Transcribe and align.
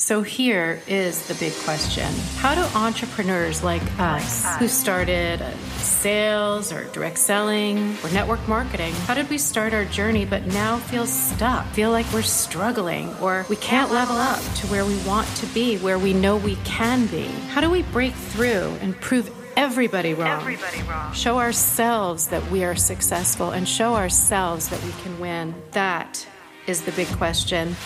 So 0.00 0.22
here 0.22 0.80
is 0.88 1.28
the 1.28 1.34
big 1.34 1.52
question 1.64 2.10
How 2.36 2.54
do 2.54 2.62
entrepreneurs 2.74 3.62
like 3.62 3.82
us, 4.00 4.56
who 4.56 4.66
started 4.66 5.44
sales 5.76 6.72
or 6.72 6.84
direct 6.84 7.18
selling 7.18 7.98
or 8.02 8.10
network 8.10 8.48
marketing, 8.48 8.94
how 9.04 9.12
did 9.12 9.28
we 9.28 9.36
start 9.36 9.74
our 9.74 9.84
journey 9.84 10.24
but 10.24 10.46
now 10.46 10.78
feel 10.78 11.04
stuck, 11.04 11.66
feel 11.66 11.90
like 11.90 12.10
we're 12.14 12.22
struggling, 12.22 13.14
or 13.18 13.44
we 13.50 13.56
can't 13.56 13.92
level 13.92 14.16
up 14.16 14.40
to 14.54 14.66
where 14.68 14.86
we 14.86 14.96
want 15.06 15.28
to 15.36 15.46
be, 15.48 15.76
where 15.76 15.98
we 15.98 16.14
know 16.14 16.38
we 16.38 16.56
can 16.64 17.06
be? 17.08 17.26
How 17.50 17.60
do 17.60 17.68
we 17.68 17.82
break 17.82 18.14
through 18.14 18.74
and 18.80 18.98
prove 19.02 19.30
everybody 19.54 20.14
wrong. 20.14 20.40
Everybody 20.40 20.80
wrong. 20.84 21.12
Show 21.12 21.38
ourselves 21.38 22.28
that 22.28 22.50
we 22.50 22.64
are 22.64 22.74
successful 22.74 23.50
and 23.50 23.68
show 23.68 23.96
ourselves 23.96 24.70
that 24.70 24.82
we 24.82 24.92
can 25.02 25.20
win. 25.20 25.54
That 25.72 26.26
is 26.66 26.84
the 26.84 26.92
big 26.92 27.08
question. 27.08 27.76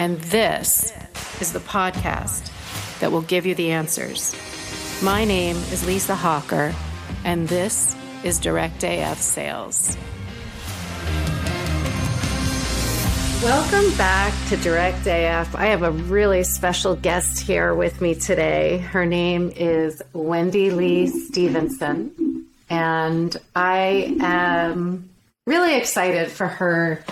And 0.00 0.18
this 0.18 0.94
is 1.42 1.52
the 1.52 1.58
podcast 1.58 2.50
that 3.00 3.12
will 3.12 3.20
give 3.20 3.44
you 3.44 3.54
the 3.54 3.72
answers. 3.72 4.34
My 5.02 5.26
name 5.26 5.56
is 5.56 5.86
Lisa 5.86 6.14
Hawker, 6.14 6.74
and 7.22 7.46
this 7.48 7.94
is 8.24 8.38
Direct 8.38 8.82
AF 8.82 9.18
Sales. 9.18 9.98
Welcome 13.42 13.94
back 13.98 14.32
to 14.48 14.56
Direct 14.56 15.06
AF. 15.06 15.54
I 15.54 15.66
have 15.66 15.82
a 15.82 15.90
really 15.90 16.44
special 16.44 16.96
guest 16.96 17.38
here 17.38 17.74
with 17.74 18.00
me 18.00 18.14
today. 18.14 18.78
Her 18.78 19.04
name 19.04 19.52
is 19.54 20.00
Wendy 20.14 20.70
Lee 20.70 21.08
Stevenson, 21.08 22.46
and 22.70 23.36
I 23.54 24.16
am 24.22 25.10
really 25.46 25.76
excited 25.76 26.30
for 26.30 26.46
her 26.46 27.04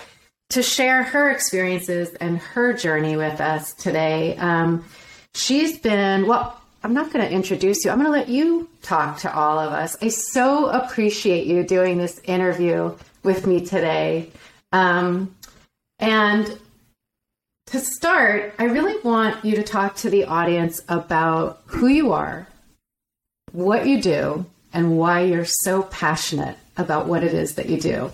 to 0.50 0.62
share 0.62 1.02
her 1.02 1.30
experiences 1.30 2.14
and 2.14 2.38
her 2.38 2.72
journey 2.72 3.16
with 3.16 3.40
us 3.40 3.74
today. 3.74 4.36
Um, 4.36 4.84
she's 5.34 5.78
been, 5.78 6.26
well, 6.26 6.58
I'm 6.82 6.94
not 6.94 7.12
going 7.12 7.26
to 7.26 7.30
introduce 7.30 7.84
you. 7.84 7.90
I'm 7.90 7.98
going 7.98 8.10
to 8.10 8.18
let 8.18 8.28
you 8.28 8.68
talk 8.82 9.18
to 9.20 9.34
all 9.34 9.58
of 9.58 9.72
us. 9.72 9.96
I 10.00 10.08
so 10.08 10.68
appreciate 10.68 11.46
you 11.46 11.64
doing 11.64 11.98
this 11.98 12.20
interview 12.24 12.96
with 13.22 13.46
me 13.46 13.64
today. 13.64 14.30
Um, 14.72 15.34
and 15.98 16.58
to 17.66 17.80
start, 17.80 18.54
I 18.58 18.64
really 18.64 18.98
want 19.02 19.44
you 19.44 19.56
to 19.56 19.62
talk 19.62 19.96
to 19.96 20.10
the 20.10 20.24
audience 20.24 20.80
about 20.88 21.60
who 21.66 21.88
you 21.88 22.12
are, 22.12 22.46
what 23.52 23.86
you 23.86 24.00
do, 24.00 24.46
and 24.72 24.96
why 24.96 25.22
you're 25.22 25.44
so 25.44 25.82
passionate 25.82 26.56
about 26.76 27.06
what 27.06 27.24
it 27.24 27.34
is 27.34 27.56
that 27.56 27.68
you 27.68 27.80
do. 27.80 28.12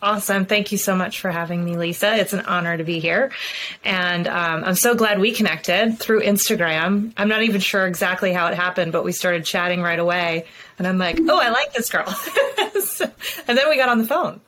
Awesome. 0.00 0.46
Thank 0.46 0.72
you 0.72 0.78
so 0.78 0.94
much 0.94 1.20
for 1.20 1.30
having 1.30 1.64
me, 1.64 1.76
Lisa. 1.76 2.16
It's 2.16 2.32
an 2.32 2.40
honor 2.40 2.76
to 2.76 2.84
be 2.84 3.00
here. 3.00 3.32
And 3.84 4.28
um, 4.28 4.64
I'm 4.64 4.74
so 4.74 4.94
glad 4.94 5.18
we 5.18 5.32
connected 5.32 5.98
through 5.98 6.22
Instagram. 6.22 7.12
I'm 7.16 7.28
not 7.28 7.42
even 7.42 7.60
sure 7.60 7.86
exactly 7.86 8.32
how 8.32 8.46
it 8.46 8.54
happened, 8.54 8.92
but 8.92 9.04
we 9.04 9.12
started 9.12 9.44
chatting 9.44 9.82
right 9.82 9.98
away. 9.98 10.46
And 10.78 10.86
I'm 10.86 10.98
like, 10.98 11.18
oh, 11.20 11.38
I 11.38 11.50
like 11.50 11.72
this 11.72 11.90
girl. 11.90 12.06
and 13.48 13.58
then 13.58 13.68
we 13.68 13.76
got 13.76 13.88
on 13.88 13.98
the 13.98 14.06
phone. 14.06 14.40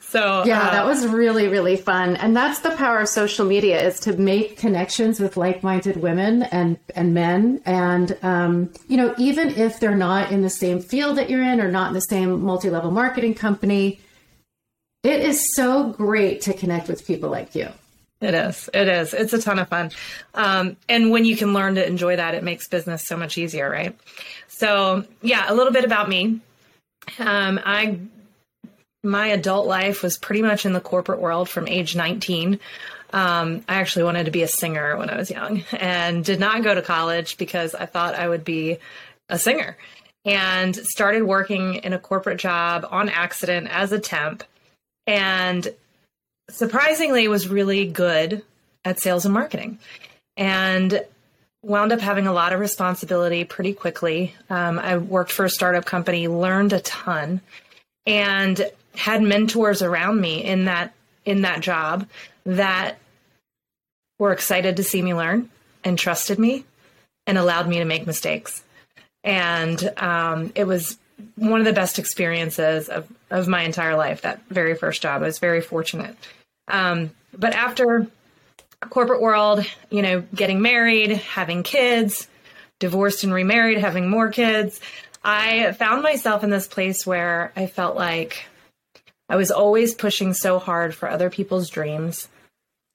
So 0.00 0.44
yeah, 0.44 0.68
uh, 0.68 0.70
that 0.72 0.84
was 0.84 1.06
really 1.06 1.48
really 1.48 1.74
fun, 1.74 2.16
and 2.16 2.36
that's 2.36 2.58
the 2.58 2.72
power 2.72 3.00
of 3.00 3.08
social 3.08 3.46
media 3.46 3.82
is 3.82 3.98
to 4.00 4.12
make 4.12 4.58
connections 4.58 5.18
with 5.18 5.38
like-minded 5.38 5.96
women 5.96 6.42
and 6.42 6.78
and 6.94 7.14
men, 7.14 7.62
and 7.64 8.18
um, 8.22 8.70
you 8.88 8.98
know 8.98 9.14
even 9.16 9.48
if 9.48 9.80
they're 9.80 9.96
not 9.96 10.30
in 10.30 10.42
the 10.42 10.50
same 10.50 10.80
field 10.80 11.16
that 11.16 11.30
you're 11.30 11.42
in 11.42 11.62
or 11.62 11.70
not 11.70 11.88
in 11.88 11.94
the 11.94 12.00
same 12.02 12.42
multi-level 12.42 12.90
marketing 12.90 13.32
company, 13.32 14.02
it 15.02 15.20
is 15.20 15.54
so 15.54 15.90
great 15.90 16.42
to 16.42 16.54
connect 16.54 16.88
with 16.88 17.06
people 17.06 17.30
like 17.30 17.54
you. 17.54 17.68
It 18.20 18.34
is. 18.34 18.70
It 18.72 18.86
is. 18.86 19.14
It's 19.14 19.32
a 19.32 19.42
ton 19.42 19.58
of 19.58 19.68
fun. 19.68 19.90
Um, 20.34 20.76
and 20.88 21.10
when 21.10 21.24
you 21.24 21.36
can 21.36 21.52
learn 21.52 21.74
to 21.74 21.84
enjoy 21.84 22.16
that, 22.16 22.34
it 22.34 22.44
makes 22.44 22.68
business 22.68 23.04
so 23.04 23.16
much 23.16 23.36
easier, 23.36 23.68
right? 23.68 23.98
So, 24.46 25.04
yeah, 25.22 25.46
a 25.48 25.54
little 25.54 25.72
bit 25.72 25.84
about 25.84 26.08
me. 26.08 26.40
Um, 27.18 27.60
I 27.64 27.98
my 29.02 29.26
adult 29.28 29.66
life 29.66 30.02
was 30.02 30.16
pretty 30.16 30.42
much 30.42 30.64
in 30.64 30.72
the 30.72 30.80
corporate 30.80 31.20
world 31.20 31.48
from 31.48 31.66
age 31.66 31.96
19. 31.96 32.60
Um, 33.12 33.64
I 33.68 33.74
actually 33.74 34.04
wanted 34.04 34.26
to 34.26 34.30
be 34.30 34.42
a 34.42 34.48
singer 34.48 34.96
when 34.96 35.10
I 35.10 35.16
was 35.16 35.28
young 35.28 35.64
and 35.72 36.24
did 36.24 36.38
not 36.38 36.62
go 36.62 36.72
to 36.72 36.82
college 36.82 37.36
because 37.36 37.74
I 37.74 37.86
thought 37.86 38.14
I 38.14 38.28
would 38.28 38.44
be 38.44 38.78
a 39.28 39.40
singer 39.40 39.76
and 40.24 40.74
started 40.76 41.24
working 41.24 41.76
in 41.76 41.92
a 41.92 41.98
corporate 41.98 42.38
job 42.38 42.86
on 42.88 43.08
accident 43.08 43.66
as 43.68 43.90
a 43.90 43.98
temp 43.98 44.44
and 45.06 45.68
surprisingly 46.50 47.28
was 47.28 47.48
really 47.48 47.86
good 47.86 48.42
at 48.84 49.00
sales 49.00 49.24
and 49.24 49.34
marketing 49.34 49.78
and 50.36 51.04
wound 51.62 51.92
up 51.92 52.00
having 52.00 52.26
a 52.26 52.32
lot 52.32 52.52
of 52.52 52.60
responsibility 52.60 53.44
pretty 53.44 53.72
quickly. 53.72 54.34
Um, 54.50 54.78
I 54.78 54.96
worked 54.98 55.30
for 55.30 55.44
a 55.44 55.50
startup 55.50 55.84
company, 55.84 56.28
learned 56.28 56.72
a 56.72 56.80
ton, 56.80 57.40
and 58.06 58.68
had 58.94 59.22
mentors 59.22 59.82
around 59.82 60.20
me 60.20 60.44
in 60.44 60.64
that 60.66 60.92
in 61.24 61.42
that 61.42 61.60
job 61.60 62.06
that 62.44 62.98
were 64.18 64.32
excited 64.32 64.76
to 64.76 64.82
see 64.82 65.00
me 65.00 65.14
learn 65.14 65.48
and 65.84 65.98
trusted 65.98 66.38
me 66.38 66.64
and 67.26 67.38
allowed 67.38 67.68
me 67.68 67.78
to 67.78 67.84
make 67.84 68.06
mistakes. 68.06 68.62
And 69.22 69.92
um, 69.98 70.52
it 70.56 70.64
was 70.64 70.98
one 71.36 71.60
of 71.60 71.66
the 71.66 71.72
best 71.72 71.98
experiences 71.98 72.88
of, 72.88 73.06
of 73.30 73.48
my 73.48 73.62
entire 73.62 73.96
life, 73.96 74.22
that 74.22 74.42
very 74.48 74.74
first 74.74 75.02
job. 75.02 75.22
I 75.22 75.26
was 75.26 75.38
very 75.38 75.60
fortunate. 75.60 76.16
Um, 76.68 77.10
but 77.36 77.54
after 77.54 78.06
corporate 78.90 79.20
world, 79.20 79.64
you 79.90 80.02
know, 80.02 80.22
getting 80.34 80.60
married, 80.60 81.12
having 81.12 81.62
kids, 81.62 82.28
divorced 82.78 83.24
and 83.24 83.32
remarried, 83.32 83.78
having 83.78 84.08
more 84.08 84.30
kids, 84.30 84.80
I 85.24 85.72
found 85.72 86.02
myself 86.02 86.42
in 86.42 86.50
this 86.50 86.66
place 86.66 87.06
where 87.06 87.52
I 87.54 87.66
felt 87.66 87.96
like 87.96 88.44
I 89.28 89.36
was 89.36 89.50
always 89.50 89.94
pushing 89.94 90.34
so 90.34 90.58
hard 90.58 90.94
for 90.94 91.08
other 91.08 91.30
people's 91.30 91.70
dreams. 91.70 92.28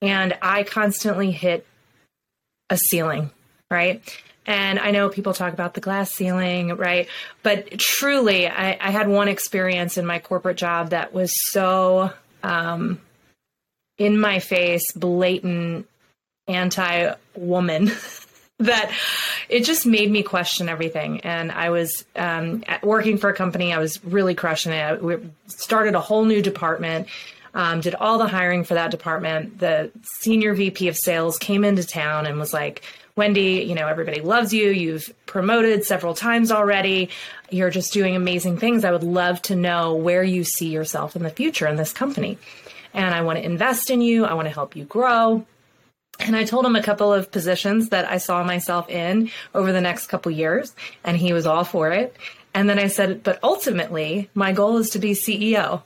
And 0.00 0.36
I 0.42 0.62
constantly 0.62 1.30
hit 1.30 1.66
a 2.70 2.76
ceiling, 2.76 3.30
right? 3.70 4.02
And 4.46 4.78
I 4.78 4.92
know 4.92 5.10
people 5.10 5.34
talk 5.34 5.52
about 5.52 5.74
the 5.74 5.80
glass 5.80 6.10
ceiling, 6.10 6.74
right? 6.76 7.06
But 7.42 7.78
truly, 7.78 8.48
I, 8.48 8.78
I 8.80 8.90
had 8.90 9.06
one 9.06 9.28
experience 9.28 9.98
in 9.98 10.06
my 10.06 10.20
corporate 10.20 10.56
job 10.56 10.90
that 10.90 11.12
was 11.12 11.30
so 11.50 12.10
um, 12.42 12.98
in 13.98 14.18
my 14.18 14.38
face, 14.38 14.90
blatant 14.92 15.86
anti 16.46 17.12
woman 17.36 17.90
that 18.58 18.90
it 19.50 19.64
just 19.64 19.84
made 19.84 20.10
me 20.10 20.22
question 20.22 20.68
everything. 20.68 21.20
And 21.20 21.52
I 21.52 21.68
was 21.68 22.06
um, 22.16 22.64
working 22.82 23.18
for 23.18 23.28
a 23.28 23.34
company, 23.34 23.72
I 23.72 23.78
was 23.78 24.02
really 24.02 24.34
crushing 24.34 24.72
it. 24.72 25.02
We 25.02 25.18
started 25.46 25.94
a 25.94 26.00
whole 26.00 26.24
new 26.24 26.40
department. 26.40 27.08
Um, 27.54 27.80
did 27.80 27.94
all 27.94 28.18
the 28.18 28.26
hiring 28.26 28.62
for 28.62 28.74
that 28.74 28.90
department. 28.90 29.58
The 29.58 29.90
senior 30.20 30.54
VP 30.54 30.88
of 30.88 30.96
sales 30.96 31.38
came 31.38 31.64
into 31.64 31.84
town 31.84 32.26
and 32.26 32.38
was 32.38 32.52
like, 32.52 32.82
Wendy, 33.18 33.64
you 33.68 33.74
know, 33.74 33.88
everybody 33.88 34.20
loves 34.20 34.54
you. 34.54 34.70
You've 34.70 35.12
promoted 35.26 35.84
several 35.84 36.14
times 36.14 36.52
already. 36.52 37.10
You're 37.50 37.68
just 37.68 37.92
doing 37.92 38.14
amazing 38.14 38.58
things. 38.58 38.84
I 38.84 38.92
would 38.92 39.02
love 39.02 39.42
to 39.42 39.56
know 39.56 39.96
where 39.96 40.22
you 40.22 40.44
see 40.44 40.68
yourself 40.68 41.16
in 41.16 41.24
the 41.24 41.30
future 41.30 41.66
in 41.66 41.74
this 41.74 41.92
company. 41.92 42.38
And 42.94 43.12
I 43.12 43.22
want 43.22 43.38
to 43.38 43.44
invest 43.44 43.90
in 43.90 44.00
you. 44.00 44.24
I 44.24 44.34
want 44.34 44.46
to 44.46 44.54
help 44.54 44.76
you 44.76 44.84
grow. 44.84 45.44
And 46.20 46.36
I 46.36 46.44
told 46.44 46.64
him 46.64 46.76
a 46.76 46.82
couple 46.82 47.12
of 47.12 47.32
positions 47.32 47.88
that 47.88 48.08
I 48.08 48.18
saw 48.18 48.44
myself 48.44 48.88
in 48.88 49.30
over 49.52 49.72
the 49.72 49.80
next 49.80 50.06
couple 50.06 50.30
years, 50.30 50.74
and 51.02 51.16
he 51.16 51.32
was 51.32 51.44
all 51.44 51.64
for 51.64 51.90
it. 51.90 52.16
And 52.54 52.70
then 52.70 52.78
I 52.78 52.86
said, 52.86 53.24
but 53.24 53.40
ultimately, 53.42 54.30
my 54.32 54.52
goal 54.52 54.78
is 54.78 54.90
to 54.90 55.00
be 55.00 55.10
CEO. 55.10 55.82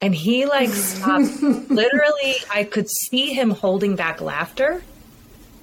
And 0.00 0.14
he 0.14 0.46
like 0.46 0.70
stopped. 0.70 1.42
Literally, 1.42 2.36
I 2.52 2.62
could 2.64 2.88
see 2.88 3.32
him 3.32 3.50
holding 3.50 3.96
back 3.96 4.20
laughter. 4.20 4.82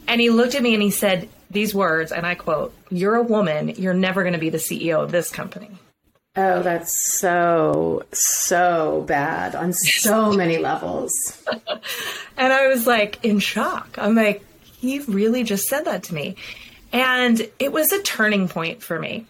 And 0.08 0.22
he 0.22 0.30
looked 0.30 0.56
at 0.56 0.62
me 0.62 0.74
and 0.74 0.84
he 0.84 0.92
said 0.92 1.30
these 1.50 1.74
words, 1.74 2.12
and 2.12 2.26
I 2.26 2.36
quote, 2.36 2.74
You're 2.90 3.16
a 3.16 3.24
woman. 3.24 3.70
You're 3.70 3.94
never 3.94 4.24
going 4.24 4.34
to 4.34 4.40
be 4.40 4.50
the 4.50 4.58
CEO 4.58 5.02
of 5.04 5.12
this 5.12 5.30
company. 5.30 5.70
Oh, 6.36 6.64
that's 6.64 7.14
so, 7.20 8.04
so 8.12 9.06
bad 9.08 9.54
on 9.54 9.72
so 9.74 10.32
many 10.36 10.58
levels. 10.58 11.44
and 12.38 12.52
I 12.52 12.68
was 12.68 12.88
like 12.88 13.24
in 13.24 13.40
shock. 13.40 13.96
I'm 14.00 14.16
like, 14.16 14.44
he 14.64 15.00
really 15.00 15.44
just 15.44 15.66
said 15.66 15.86
that 15.86 16.04
to 16.04 16.14
me. 16.16 16.36
And 16.92 17.48
it 17.60 17.72
was 17.72 17.92
a 17.92 18.02
turning 18.02 18.48
point 18.48 18.82
for 18.82 19.00
me 19.00 19.28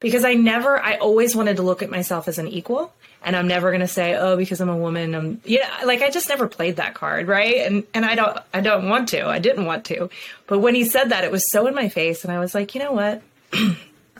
because 0.00 0.24
I 0.24 0.34
never, 0.34 0.80
I 0.80 0.96
always 0.96 1.36
wanted 1.36 1.56
to 1.56 1.62
look 1.62 1.82
at 1.82 1.90
myself 1.90 2.26
as 2.26 2.38
an 2.38 2.48
equal. 2.48 2.92
And 3.22 3.36
I'm 3.36 3.46
never 3.48 3.70
going 3.70 3.82
to 3.82 3.88
say, 3.88 4.16
oh, 4.16 4.36
because 4.36 4.60
I'm 4.60 4.70
a 4.70 4.76
woman, 4.76 5.14
I'm, 5.14 5.40
yeah, 5.44 5.70
like 5.84 6.00
I 6.00 6.08
just 6.10 6.28
never 6.30 6.48
played 6.48 6.76
that 6.76 6.94
card. 6.94 7.28
Right. 7.28 7.56
And, 7.56 7.84
and 7.92 8.04
I 8.06 8.14
don't, 8.14 8.38
I 8.54 8.60
don't 8.60 8.88
want 8.88 9.10
to, 9.10 9.26
I 9.26 9.38
didn't 9.38 9.66
want 9.66 9.84
to. 9.86 10.08
But 10.46 10.60
when 10.60 10.74
he 10.74 10.84
said 10.84 11.10
that, 11.10 11.24
it 11.24 11.30
was 11.30 11.42
so 11.52 11.66
in 11.66 11.74
my 11.74 11.90
face. 11.90 12.24
And 12.24 12.32
I 12.32 12.38
was 12.38 12.54
like, 12.54 12.74
you 12.74 12.80
know 12.80 12.92
what? 12.92 13.22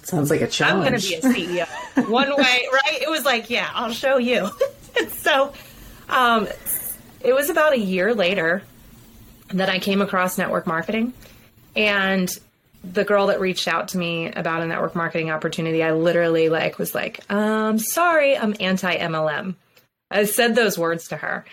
Sounds 0.02 0.30
like 0.30 0.42
a 0.42 0.46
challenge. 0.46 0.86
I'm 0.86 0.90
going 0.90 1.00
to 1.00 1.42
be 1.42 1.54
a 1.54 1.64
CEO 1.64 2.08
one 2.10 2.28
way, 2.28 2.68
right? 2.72 3.02
It 3.02 3.10
was 3.10 3.24
like, 3.24 3.48
yeah, 3.48 3.70
I'll 3.74 3.92
show 3.92 4.18
you. 4.18 4.50
so, 5.18 5.52
um, 6.08 6.48
it 7.20 7.32
was 7.34 7.50
about 7.50 7.72
a 7.72 7.78
year 7.78 8.14
later. 8.14 8.62
that 9.48 9.68
I 9.68 9.78
came 9.78 10.00
across 10.00 10.38
network 10.38 10.66
marketing. 10.66 11.12
And 11.74 12.30
the 12.82 13.04
girl 13.04 13.26
that 13.26 13.40
reached 13.40 13.68
out 13.68 13.88
to 13.88 13.98
me 13.98 14.30
about 14.32 14.62
a 14.62 14.66
network 14.66 14.94
marketing 14.94 15.30
opportunity, 15.30 15.82
I 15.82 15.92
literally 15.92 16.48
like 16.48 16.78
was 16.78 16.94
like, 16.94 17.20
um, 17.30 17.78
sorry, 17.78 18.36
I'm 18.36 18.54
anti 18.60 18.96
MLM. 18.96 19.54
I 20.10 20.24
said 20.24 20.54
those 20.54 20.78
words 20.78 21.08
to 21.08 21.16
her. 21.16 21.44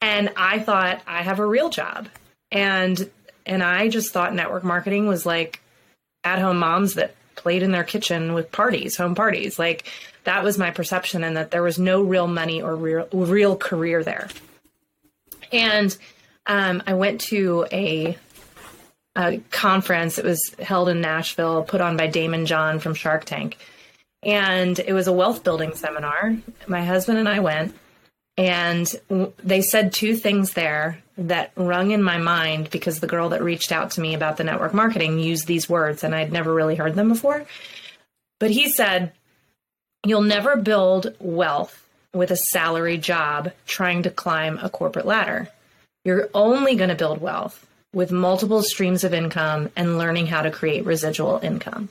And 0.00 0.30
I 0.36 0.58
thought 0.58 1.02
I 1.06 1.22
have 1.22 1.40
a 1.40 1.46
real 1.46 1.70
job. 1.70 2.08
And 2.50 3.10
and 3.46 3.62
I 3.62 3.88
just 3.88 4.12
thought 4.12 4.34
network 4.34 4.64
marketing 4.64 5.06
was 5.06 5.26
like 5.26 5.60
at 6.22 6.38
home 6.38 6.58
moms 6.58 6.94
that 6.94 7.14
played 7.34 7.62
in 7.62 7.72
their 7.72 7.84
kitchen 7.84 8.32
with 8.32 8.52
parties, 8.52 8.96
home 8.96 9.14
parties. 9.14 9.58
Like 9.58 9.90
that 10.24 10.44
was 10.44 10.58
my 10.58 10.70
perception 10.70 11.24
and 11.24 11.36
that 11.36 11.50
there 11.50 11.62
was 11.62 11.78
no 11.78 12.02
real 12.02 12.26
money 12.26 12.62
or 12.62 12.76
real 12.76 13.08
real 13.12 13.56
career 13.56 14.04
there. 14.04 14.28
And 15.52 15.96
um, 16.46 16.82
I 16.86 16.94
went 16.94 17.20
to 17.22 17.66
a, 17.72 18.16
a 19.16 19.38
conference. 19.50 20.18
It 20.18 20.24
was 20.24 20.40
held 20.58 20.88
in 20.88 21.00
Nashville, 21.00 21.62
put 21.62 21.80
on 21.80 21.96
by 21.96 22.08
Daymond 22.08 22.46
John 22.46 22.78
from 22.78 22.94
Shark 22.94 23.24
Tank. 23.24 23.58
And 24.22 24.78
it 24.78 24.92
was 24.92 25.06
a 25.06 25.12
wealth 25.12 25.44
building 25.44 25.74
seminar. 25.74 26.34
My 26.66 26.84
husband 26.84 27.18
and 27.18 27.28
I 27.28 27.40
went, 27.40 27.74
and 28.36 28.92
they 29.38 29.60
said 29.60 29.92
two 29.92 30.16
things 30.16 30.54
there 30.54 31.02
that 31.18 31.52
rung 31.56 31.92
in 31.92 32.02
my 32.02 32.18
mind 32.18 32.70
because 32.70 32.98
the 32.98 33.06
girl 33.06 33.28
that 33.28 33.42
reached 33.42 33.70
out 33.70 33.92
to 33.92 34.00
me 34.00 34.14
about 34.14 34.36
the 34.36 34.44
network 34.44 34.74
marketing 34.74 35.18
used 35.18 35.46
these 35.46 35.68
words, 35.68 36.02
and 36.02 36.14
I'd 36.14 36.32
never 36.32 36.52
really 36.52 36.74
heard 36.74 36.94
them 36.94 37.08
before. 37.08 37.44
But 38.40 38.50
he 38.50 38.70
said, 38.70 39.12
You'll 40.06 40.22
never 40.22 40.56
build 40.56 41.14
wealth 41.18 41.80
with 42.12 42.30
a 42.30 42.36
salary 42.36 42.98
job 42.98 43.52
trying 43.66 44.02
to 44.02 44.10
climb 44.10 44.58
a 44.60 44.68
corporate 44.68 45.06
ladder. 45.06 45.48
You're 46.04 46.28
only 46.34 46.74
going 46.74 46.90
to 46.90 46.94
build 46.94 47.22
wealth 47.22 47.66
with 47.94 48.10
multiple 48.10 48.62
streams 48.62 49.04
of 49.04 49.14
income 49.14 49.70
and 49.76 49.98
learning 49.98 50.26
how 50.26 50.42
to 50.42 50.50
create 50.50 50.84
residual 50.84 51.38
income. 51.42 51.88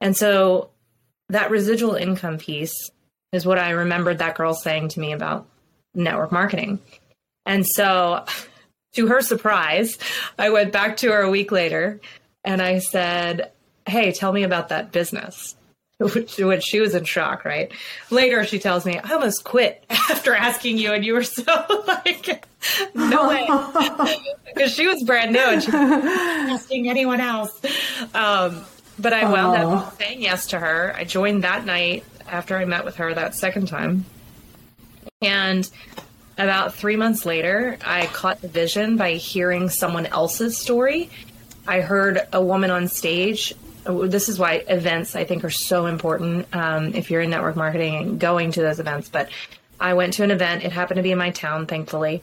And 0.00 0.16
so 0.16 0.70
that 1.28 1.50
residual 1.50 1.94
income 1.94 2.38
piece 2.38 2.90
is 3.32 3.46
what 3.46 3.58
I 3.58 3.70
remembered 3.70 4.18
that 4.18 4.34
girl 4.34 4.54
saying 4.54 4.88
to 4.90 5.00
me 5.00 5.12
about 5.12 5.46
network 5.94 6.32
marketing. 6.32 6.80
And 7.46 7.64
so, 7.66 8.24
to 8.94 9.06
her 9.06 9.20
surprise, 9.20 9.98
I 10.38 10.50
went 10.50 10.72
back 10.72 10.96
to 10.98 11.12
her 11.12 11.22
a 11.22 11.30
week 11.30 11.52
later 11.52 12.00
and 12.44 12.60
I 12.60 12.80
said, 12.80 13.52
Hey, 13.86 14.12
tell 14.12 14.32
me 14.32 14.42
about 14.42 14.68
that 14.70 14.92
business. 14.92 15.54
which, 16.14 16.38
which 16.38 16.62
she 16.62 16.80
was 16.80 16.94
in 16.94 17.04
shock, 17.04 17.44
right? 17.44 17.70
Later, 18.08 18.44
she 18.44 18.58
tells 18.58 18.86
me, 18.86 18.98
I 18.98 19.12
almost 19.12 19.44
quit 19.44 19.84
after 19.90 20.34
asking 20.34 20.78
you, 20.78 20.92
and 20.94 21.04
you 21.04 21.12
were 21.12 21.22
so 21.22 21.44
like, 21.86 22.46
no 22.94 23.28
way. 23.28 23.46
Because 24.54 24.74
she 24.74 24.88
was 24.88 25.04
brand 25.04 25.32
new 25.32 25.38
and 25.38 25.62
she 25.62 25.70
wasn't 25.70 26.04
asking 26.04 26.90
anyone 26.90 27.20
else. 27.20 27.52
Um, 28.14 28.64
but 28.98 29.12
I 29.12 29.30
wound 29.30 29.62
oh. 29.62 29.70
up 29.74 29.96
saying 29.96 30.20
yes 30.20 30.48
to 30.48 30.58
her. 30.58 30.92
I 30.96 31.04
joined 31.04 31.44
that 31.44 31.64
night 31.64 32.04
after 32.26 32.56
I 32.56 32.64
met 32.64 32.84
with 32.84 32.96
her 32.96 33.14
that 33.14 33.36
second 33.36 33.68
time. 33.68 34.04
And 35.22 35.70
about 36.36 36.74
three 36.74 36.96
months 36.96 37.24
later, 37.24 37.78
I 37.84 38.06
caught 38.06 38.40
the 38.40 38.48
vision 38.48 38.96
by 38.96 39.12
hearing 39.12 39.68
someone 39.68 40.06
else's 40.06 40.58
story. 40.58 41.10
I 41.68 41.80
heard 41.80 42.26
a 42.32 42.42
woman 42.42 42.70
on 42.70 42.88
stage 42.88 43.54
this 43.84 44.28
is 44.28 44.38
why 44.38 44.64
events 44.68 45.16
I 45.16 45.24
think 45.24 45.44
are 45.44 45.50
so 45.50 45.86
important 45.86 46.46
um, 46.54 46.94
if 46.94 47.10
you're 47.10 47.20
in 47.20 47.30
network 47.30 47.56
marketing 47.56 47.96
and 47.96 48.20
going 48.20 48.52
to 48.52 48.60
those 48.60 48.80
events. 48.80 49.08
But 49.08 49.30
I 49.78 49.94
went 49.94 50.14
to 50.14 50.24
an 50.24 50.30
event. 50.30 50.64
It 50.64 50.72
happened 50.72 50.96
to 50.96 51.02
be 51.02 51.12
in 51.12 51.18
my 51.18 51.30
town, 51.30 51.66
thankfully. 51.66 52.22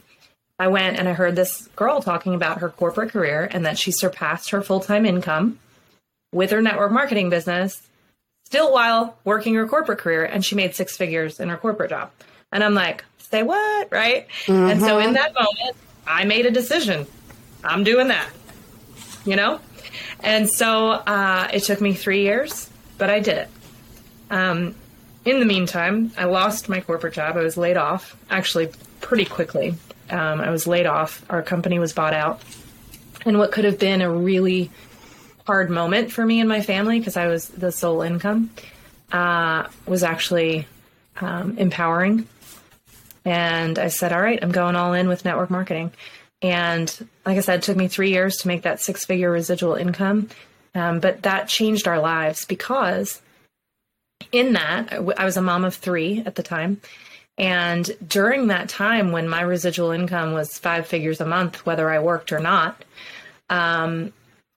I 0.58 0.68
went 0.68 0.98
and 0.98 1.08
I 1.08 1.12
heard 1.12 1.36
this 1.36 1.68
girl 1.76 2.02
talking 2.02 2.34
about 2.34 2.58
her 2.58 2.68
corporate 2.68 3.10
career 3.10 3.48
and 3.50 3.64
that 3.66 3.78
she 3.78 3.92
surpassed 3.92 4.50
her 4.50 4.62
full 4.62 4.80
time 4.80 5.06
income 5.06 5.58
with 6.32 6.50
her 6.50 6.60
network 6.60 6.92
marketing 6.92 7.30
business, 7.30 7.80
still 8.44 8.72
while 8.72 9.16
working 9.24 9.54
her 9.54 9.66
corporate 9.66 9.98
career. 9.98 10.24
And 10.24 10.44
she 10.44 10.54
made 10.54 10.74
six 10.74 10.96
figures 10.96 11.40
in 11.40 11.48
her 11.48 11.56
corporate 11.56 11.90
job. 11.90 12.10
And 12.52 12.64
I'm 12.64 12.74
like, 12.74 13.04
say 13.18 13.42
what? 13.42 13.90
Right. 13.92 14.26
Mm-hmm. 14.46 14.70
And 14.70 14.80
so 14.80 14.98
in 14.98 15.06
mm-hmm. 15.06 15.14
that 15.14 15.34
moment, 15.34 15.76
I 16.06 16.24
made 16.24 16.46
a 16.46 16.50
decision. 16.50 17.06
I'm 17.62 17.84
doing 17.84 18.08
that, 18.08 18.30
you 19.24 19.36
know? 19.36 19.60
And 20.22 20.50
so 20.50 20.90
uh, 20.90 21.48
it 21.52 21.62
took 21.62 21.80
me 21.80 21.94
three 21.94 22.22
years, 22.22 22.68
but 22.98 23.10
I 23.10 23.20
did 23.20 23.38
it. 23.38 23.48
Um, 24.30 24.74
in 25.24 25.40
the 25.40 25.46
meantime, 25.46 26.12
I 26.16 26.24
lost 26.24 26.68
my 26.68 26.80
corporate 26.80 27.14
job. 27.14 27.36
I 27.36 27.42
was 27.42 27.56
laid 27.56 27.76
off, 27.76 28.16
actually, 28.30 28.70
pretty 29.00 29.24
quickly. 29.24 29.74
Um, 30.10 30.40
I 30.40 30.50
was 30.50 30.66
laid 30.66 30.86
off. 30.86 31.24
Our 31.28 31.42
company 31.42 31.78
was 31.78 31.92
bought 31.92 32.14
out. 32.14 32.40
And 33.26 33.38
what 33.38 33.52
could 33.52 33.64
have 33.64 33.78
been 33.78 34.00
a 34.00 34.10
really 34.10 34.70
hard 35.46 35.70
moment 35.70 36.12
for 36.12 36.24
me 36.24 36.40
and 36.40 36.48
my 36.48 36.60
family, 36.60 36.98
because 36.98 37.16
I 37.16 37.26
was 37.26 37.48
the 37.48 37.72
sole 37.72 38.02
income, 38.02 38.50
uh, 39.12 39.66
was 39.86 40.02
actually 40.02 40.66
um, 41.20 41.58
empowering. 41.58 42.26
And 43.24 43.78
I 43.78 43.88
said, 43.88 44.12
all 44.12 44.20
right, 44.20 44.38
I'm 44.42 44.52
going 44.52 44.76
all 44.76 44.94
in 44.94 45.08
with 45.08 45.24
network 45.24 45.50
marketing. 45.50 45.92
And 46.42 47.08
like 47.26 47.36
I 47.36 47.40
said, 47.40 47.58
it 47.58 47.62
took 47.62 47.76
me 47.76 47.88
three 47.88 48.10
years 48.10 48.36
to 48.38 48.48
make 48.48 48.62
that 48.62 48.80
six 48.80 49.04
figure 49.04 49.30
residual 49.30 49.74
income. 49.74 50.28
Um, 50.74 51.00
but 51.00 51.22
that 51.22 51.48
changed 51.48 51.88
our 51.88 52.00
lives 52.00 52.44
because 52.44 53.20
in 54.32 54.52
that, 54.52 54.92
I 54.92 55.24
was 55.24 55.36
a 55.36 55.42
mom 55.42 55.64
of 55.64 55.74
three 55.74 56.22
at 56.24 56.34
the 56.34 56.42
time. 56.42 56.80
And 57.36 57.88
during 58.06 58.48
that 58.48 58.68
time, 58.68 59.12
when 59.12 59.28
my 59.28 59.40
residual 59.40 59.92
income 59.92 60.32
was 60.32 60.58
five 60.58 60.86
figures 60.86 61.20
a 61.20 61.26
month, 61.26 61.64
whether 61.64 61.88
I 61.88 62.00
worked 62.00 62.32
or 62.32 62.40
not, 62.40 62.84
um, 63.48 64.12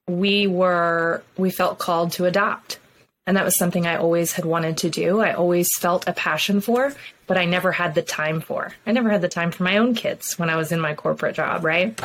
we 0.07 0.47
were, 0.47 1.23
we 1.37 1.51
felt 1.51 1.77
called 1.77 2.11
to 2.13 2.25
adopt. 2.25 2.79
And 3.27 3.38
that 3.38 3.45
was 3.45 3.57
something 3.57 3.85
I 3.85 3.97
always 3.97 4.33
had 4.33 4.45
wanted 4.45 4.77
to 4.77 4.89
do. 4.89 5.19
I 5.19 5.33
always 5.33 5.68
felt 5.77 6.07
a 6.07 6.13
passion 6.13 6.59
for, 6.59 6.94
but 7.27 7.38
I 7.38 7.45
never 7.45 7.71
had 7.71 7.94
the 7.94 8.01
time 8.01 8.41
for. 8.41 8.73
I 8.85 8.91
never 8.91 9.09
had 9.09 9.21
the 9.21 9.27
time 9.27 9.51
for 9.51 9.63
my 9.63 9.77
own 9.77 9.94
kids 9.94 10.39
when 10.39 10.50
I 10.50 10.56
was 10.56 10.71
in 10.71 10.79
my 10.79 10.95
corporate 10.95 11.35
job, 11.35 11.63
right? 11.63 12.00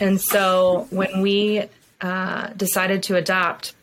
And 0.00 0.20
so 0.20 0.86
when 0.90 1.22
we 1.22 1.64
uh, 2.00 2.48
decided 2.56 3.02
to 3.04 3.16
adopt, 3.16 3.74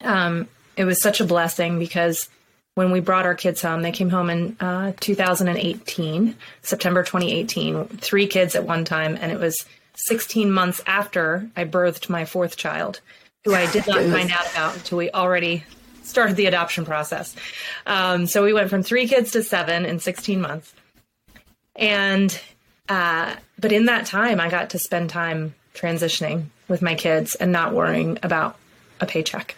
um, 0.00 0.48
it 0.76 0.84
was 0.84 1.00
such 1.00 1.20
a 1.20 1.24
blessing 1.24 1.78
because 1.78 2.28
when 2.74 2.90
we 2.90 3.00
brought 3.00 3.26
our 3.26 3.34
kids 3.34 3.62
home, 3.62 3.82
they 3.82 3.92
came 3.92 4.10
home 4.10 4.30
in 4.30 4.56
uh, 4.58 4.92
2018, 4.98 6.36
September 6.62 7.02
2018, 7.02 7.84
three 7.88 8.26
kids 8.26 8.54
at 8.54 8.64
one 8.64 8.84
time, 8.84 9.18
and 9.20 9.30
it 9.30 9.38
was 9.38 9.54
16 9.94 10.50
months 10.50 10.80
after 10.86 11.48
I 11.54 11.64
birthed 11.64 12.08
my 12.08 12.24
fourth 12.24 12.56
child 12.56 13.00
who 13.44 13.54
I 13.54 13.70
did 13.70 13.86
not 13.86 14.02
find 14.04 14.30
out 14.30 14.50
about 14.50 14.76
until 14.76 14.98
we 14.98 15.10
already 15.10 15.64
started 16.02 16.36
the 16.36 16.46
adoption 16.46 16.84
process. 16.84 17.34
Um, 17.86 18.26
so 18.26 18.44
we 18.44 18.52
went 18.52 18.70
from 18.70 18.82
three 18.82 19.06
kids 19.08 19.32
to 19.32 19.42
seven 19.42 19.84
in 19.84 19.98
16 19.98 20.40
months. 20.40 20.72
And, 21.76 22.38
uh, 22.88 23.34
but 23.58 23.72
in 23.72 23.86
that 23.86 24.06
time, 24.06 24.40
I 24.40 24.50
got 24.50 24.70
to 24.70 24.78
spend 24.78 25.10
time 25.10 25.54
transitioning 25.74 26.46
with 26.68 26.82
my 26.82 26.94
kids 26.94 27.34
and 27.34 27.50
not 27.50 27.72
worrying 27.72 28.18
about 28.22 28.56
a 29.00 29.06
paycheck. 29.06 29.56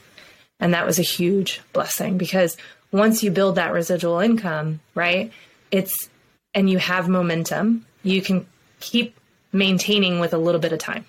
And 0.61 0.73
that 0.75 0.87
was 0.87 0.99
a 0.99 1.03
huge 1.03 1.61
blessing 1.73 2.17
because 2.17 2.57
once 2.93 3.23
you 3.23 3.31
build 3.31 3.57
that 3.57 3.73
residual 3.73 4.21
income, 4.21 4.81
right, 4.95 5.33
it's, 5.71 6.09
and 6.55 6.71
you 6.71 6.79
have 6.79 7.09
momentum, 7.09 7.85
you 8.03 8.23
can 8.23 8.47
keep 8.81 9.19
maintaining 9.53 10.21
with 10.21 10.33
a 10.33 10.39
little 10.39 10.61
bit 10.61 10.73
of 10.73 10.79
time 10.79 11.05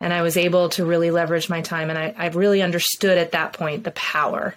and 0.00 0.12
I 0.12 0.22
was 0.22 0.36
able 0.36 0.70
to 0.70 0.84
really 0.84 1.10
leverage 1.10 1.48
my 1.48 1.60
time. 1.60 1.90
And 1.90 1.98
I, 1.98 2.14
I 2.16 2.28
really 2.28 2.62
understood 2.62 3.18
at 3.18 3.32
that 3.32 3.52
point 3.52 3.84
the 3.84 3.90
power 3.92 4.54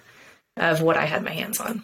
of 0.57 0.81
what 0.81 0.97
I 0.97 1.05
had 1.05 1.23
my 1.23 1.31
hands 1.31 1.59
on. 1.59 1.83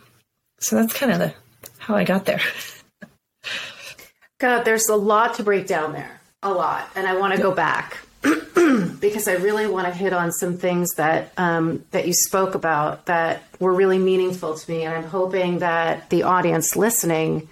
So 0.59 0.75
that's 0.75 0.93
kind 0.93 1.11
of 1.11 1.19
the 1.19 1.33
how 1.77 1.95
I 1.95 2.03
got 2.03 2.25
there. 2.25 2.41
God, 4.39 4.63
there's 4.63 4.87
a 4.87 4.95
lot 4.95 5.35
to 5.35 5.43
break 5.43 5.67
down 5.67 5.91
there, 5.91 6.21
a 6.41 6.51
lot, 6.51 6.89
and 6.95 7.05
I 7.05 7.17
want 7.17 7.35
to 7.35 7.41
go 7.41 7.51
back 7.51 7.97
because 8.21 9.27
I 9.27 9.33
really 9.33 9.67
want 9.67 9.87
to 9.87 9.93
hit 9.93 10.13
on 10.13 10.31
some 10.31 10.57
things 10.57 10.95
that 10.95 11.33
um, 11.35 11.83
that 11.91 12.07
you 12.07 12.13
spoke 12.13 12.55
about 12.55 13.07
that 13.07 13.43
were 13.59 13.73
really 13.73 13.97
meaningful 13.97 14.55
to 14.55 14.71
me, 14.71 14.83
and 14.83 14.95
I'm 14.95 15.03
hoping 15.03 15.59
that 15.59 16.09
the 16.09 16.23
audience 16.23 16.77
listening 16.77 17.49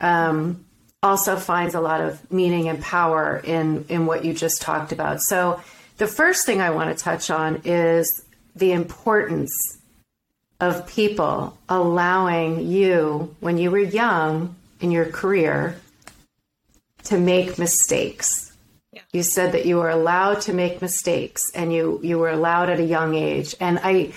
um, 0.00 0.65
also 1.06 1.36
finds 1.36 1.74
a 1.74 1.80
lot 1.80 2.00
of 2.00 2.30
meaning 2.30 2.68
and 2.68 2.82
power 2.82 3.40
in 3.42 3.86
in 3.88 4.06
what 4.06 4.24
you 4.24 4.34
just 4.34 4.60
talked 4.60 4.92
about. 4.92 5.22
So 5.22 5.60
the 5.96 6.06
first 6.06 6.44
thing 6.44 6.60
I 6.60 6.70
want 6.70 6.96
to 6.96 7.02
touch 7.02 7.30
on 7.30 7.62
is 7.64 8.24
the 8.54 8.72
importance 8.72 9.52
of 10.60 10.86
people 10.86 11.56
allowing 11.68 12.66
you 12.66 13.34
when 13.40 13.58
you 13.58 13.70
were 13.70 13.78
young 13.78 14.56
in 14.80 14.90
your 14.90 15.06
career 15.06 15.76
to 17.04 17.18
make 17.18 17.58
mistakes. 17.58 18.52
Yeah. 18.92 19.02
You 19.12 19.22
said 19.22 19.52
that 19.52 19.66
you 19.66 19.76
were 19.76 19.90
allowed 19.90 20.40
to 20.42 20.52
make 20.52 20.82
mistakes 20.82 21.50
and 21.54 21.72
you 21.72 22.00
you 22.02 22.18
were 22.18 22.30
allowed 22.30 22.68
at 22.68 22.80
a 22.80 22.84
young 22.84 23.14
age 23.14 23.54
and 23.60 23.78
I 23.82 24.12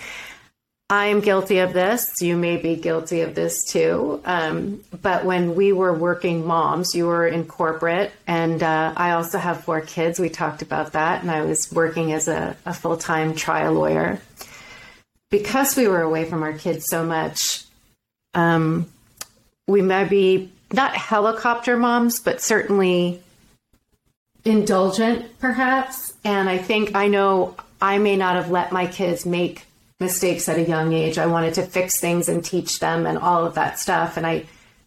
I'm 0.91 1.19
guilty 1.19 1.59
of 1.59 1.71
this. 1.71 2.19
You 2.19 2.35
may 2.35 2.57
be 2.57 2.75
guilty 2.75 3.21
of 3.21 3.35
this 3.35 3.63
too. 3.63 4.21
Um, 4.25 4.83
but 5.03 5.23
when 5.23 5.53
we 5.53 5.71
were 5.71 5.93
working 5.93 6.47
moms, 6.47 6.95
you 6.95 7.05
were 7.05 7.27
in 7.27 7.45
corporate, 7.45 8.11
and 8.25 8.63
uh, 8.63 8.93
I 8.97 9.11
also 9.11 9.37
have 9.37 9.63
four 9.63 9.81
kids. 9.81 10.19
We 10.19 10.29
talked 10.29 10.63
about 10.63 10.93
that, 10.93 11.21
and 11.21 11.29
I 11.29 11.41
was 11.41 11.71
working 11.71 12.11
as 12.11 12.27
a, 12.27 12.57
a 12.65 12.73
full 12.73 12.97
time 12.97 13.35
trial 13.35 13.73
lawyer. 13.73 14.19
Because 15.29 15.77
we 15.77 15.87
were 15.87 16.01
away 16.01 16.25
from 16.25 16.41
our 16.41 16.53
kids 16.53 16.87
so 16.89 17.05
much, 17.05 17.63
um, 18.33 18.87
we 19.67 19.83
might 19.83 20.09
be 20.09 20.51
not 20.73 20.95
helicopter 20.95 21.77
moms, 21.77 22.19
but 22.19 22.41
certainly 22.41 23.21
indulgent, 24.43 25.37
perhaps. 25.37 26.13
And 26.25 26.49
I 26.49 26.57
think 26.57 26.95
I 26.95 27.09
know 27.09 27.55
I 27.79 27.99
may 27.99 28.15
not 28.15 28.37
have 28.37 28.49
let 28.49 28.71
my 28.71 28.87
kids 28.87 29.23
make 29.23 29.65
mistakes 29.99 30.47
at 30.47 30.57
a 30.57 30.63
young 30.63 30.93
age. 30.93 31.17
I 31.17 31.25
wanted 31.25 31.55
to 31.55 31.63
fix 31.63 31.99
things 31.99 32.29
and 32.29 32.43
teach 32.43 32.79
them 32.79 33.05
and 33.05 33.17
all 33.17 33.45
of 33.45 33.55
that 33.55 33.79
stuff. 33.79 34.17
And 34.17 34.25
I, 34.25 34.45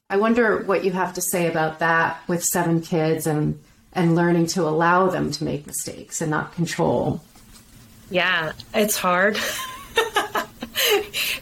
I 0.08 0.16
wonder 0.16 0.62
what 0.64 0.84
you 0.84 0.92
have 0.92 1.14
to 1.14 1.22
say 1.22 1.48
about 1.48 1.80
that 1.80 2.20
with 2.28 2.44
seven 2.44 2.80
kids 2.80 3.26
and 3.26 3.58
and 3.94 4.14
learning 4.14 4.46
to 4.46 4.62
allow 4.62 5.08
them 5.08 5.30
to 5.30 5.44
make 5.44 5.66
mistakes 5.66 6.20
and 6.20 6.30
not 6.30 6.54
control. 6.54 7.20
Yeah, 8.10 8.52
it's 8.74 8.96
hard. 8.96 9.38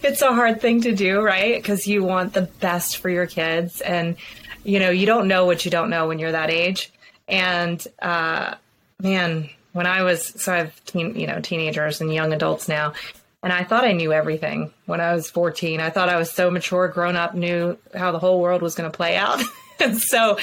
it's 0.02 0.22
a 0.22 0.32
hard 0.32 0.60
thing 0.60 0.80
to 0.82 0.94
do, 0.94 1.20
right? 1.20 1.56
Because 1.60 1.86
you 1.86 2.02
want 2.02 2.32
the 2.32 2.42
best 2.42 2.98
for 2.98 3.08
your 3.08 3.26
kids, 3.26 3.80
and 3.80 4.16
you 4.64 4.78
know 4.78 4.90
you 4.90 5.06
don't 5.06 5.28
know 5.28 5.46
what 5.46 5.64
you 5.64 5.70
don't 5.70 5.90
know 5.90 6.08
when 6.08 6.18
you're 6.18 6.32
that 6.32 6.50
age. 6.50 6.92
And 7.28 7.84
uh, 8.00 8.54
man, 9.00 9.48
when 9.72 9.86
I 9.86 10.02
was 10.02 10.26
so 10.26 10.52
I 10.52 10.58
have 10.58 10.84
teen, 10.84 11.14
you 11.18 11.26
know 11.26 11.40
teenagers 11.40 12.00
and 12.00 12.12
young 12.12 12.32
adults 12.32 12.68
now, 12.68 12.94
and 13.42 13.52
I 13.52 13.64
thought 13.64 13.84
I 13.84 13.92
knew 13.92 14.12
everything 14.12 14.72
when 14.86 15.00
I 15.00 15.14
was 15.14 15.30
14. 15.30 15.80
I 15.80 15.90
thought 15.90 16.08
I 16.08 16.16
was 16.16 16.30
so 16.30 16.50
mature, 16.50 16.88
grown 16.88 17.16
up, 17.16 17.34
knew 17.34 17.78
how 17.94 18.12
the 18.12 18.18
whole 18.18 18.40
world 18.40 18.60
was 18.60 18.74
going 18.74 18.90
to 18.90 18.96
play 18.96 19.16
out. 19.16 19.42
and 19.80 19.98
so, 19.98 20.38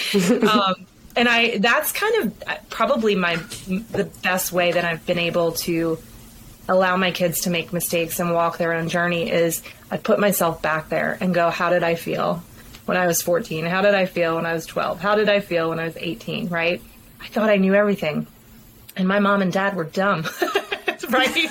um, 0.52 0.88
and 1.16 1.28
I, 1.28 1.60
that's 1.60 1.92
kind 1.92 2.24
of 2.24 2.70
probably 2.70 3.16
my, 3.16 3.36
the 3.36 4.10
best 4.24 4.52
way 4.52 4.72
that 4.72 4.84
I've 4.84 5.06
been 5.06 5.20
able 5.20 5.52
to 5.54 6.00
allow 6.68 6.98
my 6.98 7.12
kids 7.12 7.42
to 7.42 7.50
make 7.50 7.72
mistakes 7.72 8.20
and 8.20 8.34
walk 8.34 8.58
their 8.58 8.74
own 8.74 8.90
journey 8.90 9.30
is 9.30 9.62
I 9.92 9.98
put 9.98 10.20
myself 10.20 10.62
back 10.62 10.90
there 10.90 11.18
and 11.22 11.34
go, 11.34 11.50
how 11.50 11.70
did 11.70 11.84
I 11.84 11.96
feel 11.96 12.44
when 12.86 12.98
I 12.98 13.06
was 13.06 13.22
14? 13.22 13.66
How 13.66 13.82
did 13.82 13.94
I 13.94 14.06
feel 14.06 14.36
when 14.36 14.46
I 14.46 14.54
was 14.54 14.66
12? 14.66 15.00
How 15.00 15.16
did 15.16 15.30
I 15.30 15.40
feel 15.40 15.70
when 15.70 15.80
I 15.80 15.86
was 15.86 15.98
18? 15.98 16.50
Right? 16.50 16.82
I 17.22 17.28
thought 17.28 17.50
I 17.50 17.58
knew 17.58 17.76
everything. 17.76 18.28
And 18.96 19.08
my 19.08 19.20
mom 19.20 19.42
and 19.44 19.54
dad 19.54 19.76
were 19.76 19.84
dumb. 19.84 20.26
right? 21.10 21.50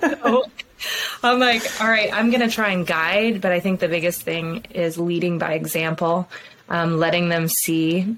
so, 0.00 0.44
I'm 1.22 1.38
like, 1.38 1.80
all 1.80 1.88
right, 1.88 2.12
I'm 2.12 2.30
going 2.30 2.48
to 2.48 2.54
try 2.54 2.70
and 2.70 2.86
guide, 2.86 3.40
but 3.40 3.52
I 3.52 3.60
think 3.60 3.80
the 3.80 3.88
biggest 3.88 4.22
thing 4.22 4.64
is 4.70 4.98
leading 4.98 5.38
by 5.38 5.54
example, 5.54 6.28
um, 6.68 6.98
letting 6.98 7.28
them 7.28 7.48
see, 7.48 8.16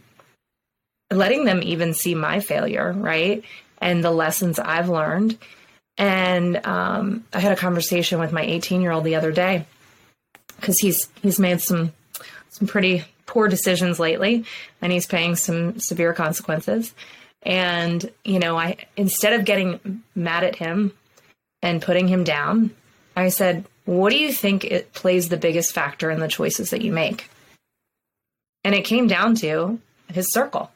letting 1.10 1.44
them 1.44 1.60
even 1.62 1.94
see 1.94 2.14
my 2.14 2.40
failure, 2.40 2.92
right? 2.92 3.44
And 3.78 4.04
the 4.04 4.10
lessons 4.10 4.58
I've 4.58 4.88
learned. 4.88 5.38
And 5.98 6.64
um, 6.66 7.24
I 7.32 7.40
had 7.40 7.52
a 7.52 7.56
conversation 7.56 8.18
with 8.18 8.32
my 8.32 8.42
18 8.42 8.80
year 8.80 8.92
old 8.92 9.04
the 9.04 9.16
other 9.16 9.32
day 9.32 9.66
because 10.56 10.78
he's 10.78 11.08
he's 11.20 11.38
made 11.38 11.60
some 11.60 11.92
some 12.48 12.68
pretty 12.68 13.04
poor 13.26 13.48
decisions 13.48 13.98
lately, 13.98 14.44
and 14.80 14.90
he's 14.92 15.06
paying 15.06 15.36
some 15.36 15.78
severe 15.78 16.14
consequences. 16.14 16.94
And 17.42 18.10
you 18.24 18.38
know, 18.38 18.56
I 18.56 18.76
instead 18.96 19.34
of 19.34 19.44
getting 19.44 20.02
mad 20.14 20.44
at 20.44 20.56
him 20.56 20.92
and 21.62 21.80
putting 21.80 22.08
him 22.08 22.24
down, 22.24 22.70
I 23.16 23.28
said, 23.28 23.64
What 23.84 24.10
do 24.10 24.18
you 24.18 24.32
think 24.32 24.64
it 24.64 24.92
plays 24.92 25.28
the 25.28 25.36
biggest 25.36 25.72
factor 25.72 26.10
in 26.10 26.20
the 26.20 26.28
choices 26.28 26.70
that 26.70 26.82
you 26.82 26.92
make? 26.92 27.30
And 28.64 28.74
it 28.74 28.84
came 28.84 29.06
down 29.06 29.34
to 29.36 29.80
his 30.08 30.32
circle, 30.32 30.70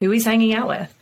who 0.00 0.10
he's 0.10 0.24
hanging 0.24 0.54
out 0.54 0.68
with, 0.68 0.94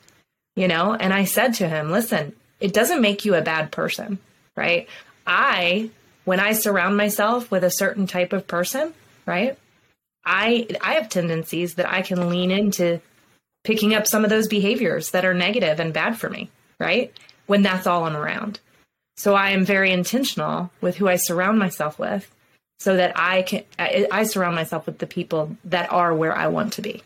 you 0.57 0.69
know? 0.69 0.95
And 0.95 1.13
I 1.13 1.25
said 1.25 1.55
to 1.55 1.69
him, 1.69 1.91
Listen, 1.91 2.35
it 2.61 2.73
doesn't 2.73 3.03
make 3.03 3.25
you 3.25 3.35
a 3.35 3.43
bad 3.43 3.71
person, 3.71 4.19
right? 4.57 4.89
I, 5.27 5.91
when 6.25 6.41
I 6.41 6.53
surround 6.53 6.97
myself 6.97 7.51
with 7.51 7.65
a 7.65 7.71
certain 7.71 8.07
type 8.07 8.33
of 8.33 8.47
person, 8.47 8.95
right? 9.27 9.59
I 10.25 10.67
I 10.83 10.95
have 10.95 11.09
tendencies 11.09 11.75
that 11.75 11.91
I 11.91 12.03
can 12.03 12.29
lean 12.29 12.51
into 12.51 13.01
picking 13.65 13.95
up 13.95 14.07
some 14.07 14.25
of 14.25 14.31
those 14.31 14.49
behaviors 14.49 15.11
that 15.11 15.25
are 15.25 15.35
negative 15.35 15.81
and 15.81 15.93
bad 15.93 16.19
for 16.19 16.29
me, 16.29 16.51
right? 16.79 17.13
When 17.47 17.63
that's 17.63 17.87
all 17.87 18.05
I'm 18.05 18.17
around. 18.17 18.61
So 19.19 19.35
I 19.35 19.51
am 19.51 19.65
very 19.65 19.91
intentional 19.91 20.71
with 20.81 20.97
who 20.97 21.09
I 21.09 21.17
surround 21.17 21.59
myself 21.59 21.99
with 21.99 22.33
so 22.79 22.97
that 22.97 23.19
I 23.19 23.43
can, 23.43 23.65
I, 23.77 24.07
I 24.13 24.23
surround 24.23 24.55
myself 24.55 24.87
with 24.87 24.99
the 24.99 25.09
people 25.09 25.57
that 25.65 25.93
are 25.93 26.15
where 26.15 26.35
I 26.35 26.47
want 26.47 26.75
to 26.75 26.83
be. 26.83 27.03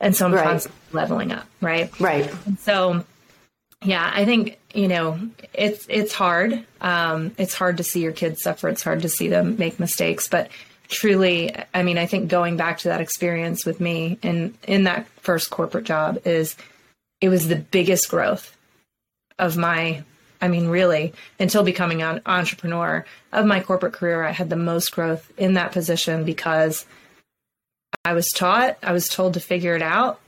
And 0.00 0.16
so 0.16 0.26
I'm 0.26 0.34
right. 0.34 0.42
constantly 0.42 0.80
leveling 0.90 1.30
up. 1.30 1.46
Right. 1.60 2.00
Right. 2.00 2.28
And 2.44 2.58
so, 2.58 3.04
yeah, 3.84 4.10
I 4.12 4.24
think, 4.24 4.58
you 4.74 4.88
know, 4.88 5.20
it's, 5.52 5.86
it's 5.88 6.12
hard. 6.12 6.64
Um, 6.80 7.30
it's 7.38 7.54
hard 7.54 7.76
to 7.76 7.84
see 7.84 8.02
your 8.02 8.10
kids 8.10 8.42
suffer. 8.42 8.68
It's 8.68 8.82
hard 8.82 9.02
to 9.02 9.08
see 9.08 9.28
them 9.28 9.56
make 9.56 9.78
mistakes, 9.78 10.26
but 10.26 10.50
truly, 10.88 11.54
I 11.72 11.84
mean, 11.84 11.98
I 11.98 12.06
think 12.06 12.28
going 12.28 12.56
back 12.56 12.78
to 12.78 12.88
that 12.88 13.00
experience 13.00 13.64
with 13.64 13.78
me 13.78 14.18
in, 14.22 14.54
in 14.66 14.84
that 14.84 15.06
first 15.20 15.50
corporate 15.50 15.84
job 15.84 16.18
is 16.26 16.56
it 17.20 17.28
was 17.28 17.46
the 17.46 17.56
biggest 17.56 18.10
growth 18.10 18.56
of 19.38 19.56
my 19.56 20.02
I 20.44 20.48
mean, 20.48 20.68
really, 20.68 21.14
until 21.40 21.62
becoming 21.62 22.02
an 22.02 22.20
entrepreneur 22.26 23.06
of 23.32 23.46
my 23.46 23.60
corporate 23.60 23.94
career, 23.94 24.22
I 24.22 24.30
had 24.30 24.50
the 24.50 24.56
most 24.56 24.92
growth 24.92 25.32
in 25.38 25.54
that 25.54 25.72
position 25.72 26.24
because 26.24 26.84
I 28.04 28.12
was 28.12 28.28
taught, 28.28 28.76
I 28.82 28.92
was 28.92 29.08
told 29.08 29.32
to 29.34 29.40
figure 29.40 29.74
it 29.74 29.80
out, 29.80 30.20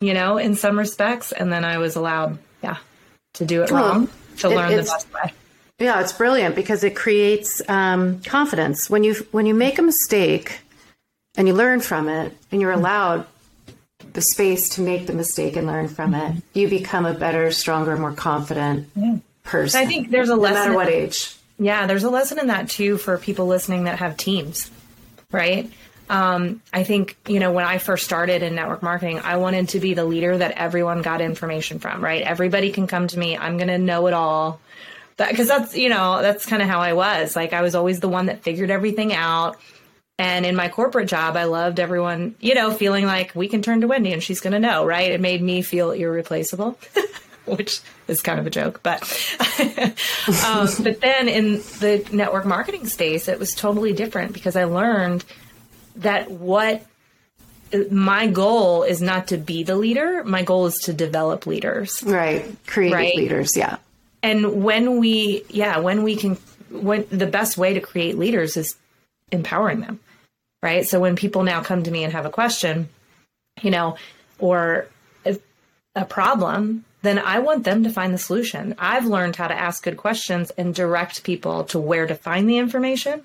you 0.00 0.14
know, 0.14 0.38
in 0.38 0.54
some 0.54 0.78
respects. 0.78 1.32
And 1.32 1.52
then 1.52 1.64
I 1.64 1.78
was 1.78 1.96
allowed, 1.96 2.38
yeah, 2.62 2.76
to 3.34 3.44
do 3.44 3.64
it 3.64 3.72
wrong, 3.72 4.08
to 4.36 4.48
it, 4.48 4.54
learn 4.54 4.70
the 4.70 4.82
best 4.84 5.12
way. 5.12 5.32
Yeah, 5.80 6.00
it's 6.00 6.12
brilliant 6.12 6.54
because 6.54 6.84
it 6.84 6.94
creates 6.94 7.60
um, 7.68 8.20
confidence. 8.20 8.88
When 8.88 9.02
you 9.02 9.14
when 9.32 9.46
you 9.46 9.54
make 9.54 9.80
a 9.80 9.82
mistake 9.82 10.60
and 11.36 11.48
you 11.48 11.54
learn 11.54 11.80
from 11.80 12.08
it, 12.08 12.32
and 12.52 12.60
you're 12.60 12.70
allowed 12.70 13.26
the 14.12 14.22
space 14.22 14.68
to 14.70 14.82
make 14.82 15.08
the 15.08 15.14
mistake 15.14 15.56
and 15.56 15.66
learn 15.66 15.88
from 15.88 16.14
it, 16.14 16.44
you 16.54 16.68
become 16.68 17.06
a 17.06 17.14
better, 17.14 17.50
stronger, 17.50 17.96
more 17.96 18.12
confident 18.12 18.88
yeah 18.94 19.16
person. 19.48 19.80
I 19.80 19.86
think 19.86 20.10
there's 20.10 20.28
a 20.28 20.36
lesson. 20.36 20.54
No 20.54 20.60
matter 20.60 20.74
what 20.74 20.88
age. 20.88 21.34
Yeah, 21.58 21.86
there's 21.86 22.04
a 22.04 22.10
lesson 22.10 22.38
in 22.38 22.46
that 22.46 22.68
too 22.68 22.98
for 22.98 23.18
people 23.18 23.46
listening 23.46 23.84
that 23.84 23.98
have 23.98 24.16
teams, 24.16 24.70
right? 25.32 25.70
Um, 26.10 26.62
I 26.72 26.84
think, 26.84 27.16
you 27.26 27.40
know, 27.40 27.52
when 27.52 27.64
I 27.64 27.78
first 27.78 28.04
started 28.04 28.42
in 28.42 28.54
network 28.54 28.82
marketing, 28.82 29.20
I 29.20 29.36
wanted 29.36 29.70
to 29.70 29.80
be 29.80 29.94
the 29.94 30.04
leader 30.04 30.38
that 30.38 30.52
everyone 30.52 31.02
got 31.02 31.20
information 31.20 31.80
from, 31.80 32.02
right? 32.02 32.22
Everybody 32.22 32.70
can 32.70 32.86
come 32.86 33.08
to 33.08 33.18
me. 33.18 33.36
I'm 33.36 33.58
going 33.58 33.68
to 33.68 33.78
know 33.78 34.06
it 34.06 34.14
all. 34.14 34.60
Because 35.16 35.48
that, 35.48 35.58
that's, 35.60 35.76
you 35.76 35.88
know, 35.88 36.22
that's 36.22 36.46
kind 36.46 36.62
of 36.62 36.68
how 36.68 36.80
I 36.80 36.92
was. 36.92 37.34
Like, 37.34 37.52
I 37.52 37.62
was 37.62 37.74
always 37.74 38.00
the 38.00 38.08
one 38.08 38.26
that 38.26 38.42
figured 38.42 38.70
everything 38.70 39.12
out. 39.12 39.58
And 40.18 40.46
in 40.46 40.56
my 40.56 40.68
corporate 40.68 41.08
job, 41.08 41.36
I 41.36 41.44
loved 41.44 41.78
everyone, 41.78 42.36
you 42.40 42.54
know, 42.54 42.72
feeling 42.72 43.04
like 43.04 43.34
we 43.34 43.48
can 43.48 43.62
turn 43.62 43.82
to 43.82 43.88
Wendy 43.88 44.12
and 44.12 44.22
she's 44.22 44.40
going 44.40 44.52
to 44.52 44.58
know, 44.58 44.84
right? 44.86 45.10
It 45.10 45.20
made 45.20 45.42
me 45.42 45.62
feel 45.62 45.90
irreplaceable. 45.90 46.78
which 47.56 47.80
is 48.06 48.22
kind 48.22 48.38
of 48.38 48.46
a 48.46 48.50
joke, 48.50 48.80
but 48.82 49.02
um, 50.44 50.68
but 50.82 51.00
then 51.00 51.28
in 51.28 51.54
the 51.80 52.06
network 52.12 52.46
marketing 52.46 52.86
space, 52.86 53.28
it 53.28 53.38
was 53.38 53.54
totally 53.54 53.92
different 53.92 54.32
because 54.32 54.56
I 54.56 54.64
learned 54.64 55.24
that 55.96 56.30
what 56.30 56.84
my 57.90 58.26
goal 58.28 58.82
is 58.82 59.02
not 59.02 59.28
to 59.28 59.36
be 59.36 59.62
the 59.62 59.76
leader. 59.76 60.24
My 60.24 60.42
goal 60.42 60.66
is 60.66 60.76
to 60.84 60.92
develop 60.92 61.46
leaders. 61.46 62.02
Right. 62.02 62.44
Creative 62.66 62.98
right? 62.98 63.16
leaders. 63.16 63.56
Yeah. 63.56 63.76
And 64.22 64.62
when 64.64 64.98
we, 64.98 65.44
yeah, 65.48 65.78
when 65.78 66.02
we 66.02 66.16
can, 66.16 66.36
when 66.70 67.06
the 67.10 67.26
best 67.26 67.58
way 67.58 67.74
to 67.74 67.80
create 67.80 68.18
leaders 68.18 68.56
is 68.56 68.76
empowering 69.30 69.80
them. 69.80 70.00
Right. 70.62 70.86
So 70.86 70.98
when 70.98 71.14
people 71.14 71.44
now 71.44 71.62
come 71.62 71.84
to 71.84 71.90
me 71.90 72.04
and 72.04 72.12
have 72.12 72.26
a 72.26 72.30
question, 72.30 72.88
you 73.62 73.70
know, 73.70 73.96
or 74.38 74.88
a, 75.24 75.38
a 75.94 76.04
problem, 76.04 76.84
then 77.08 77.18
I 77.18 77.38
want 77.38 77.64
them 77.64 77.84
to 77.84 77.90
find 77.90 78.12
the 78.12 78.18
solution. 78.18 78.74
I've 78.78 79.06
learned 79.06 79.36
how 79.36 79.48
to 79.48 79.58
ask 79.58 79.82
good 79.82 79.96
questions 79.96 80.50
and 80.58 80.74
direct 80.74 81.24
people 81.24 81.64
to 81.64 81.80
where 81.80 82.06
to 82.06 82.14
find 82.14 82.48
the 82.48 82.58
information. 82.58 83.22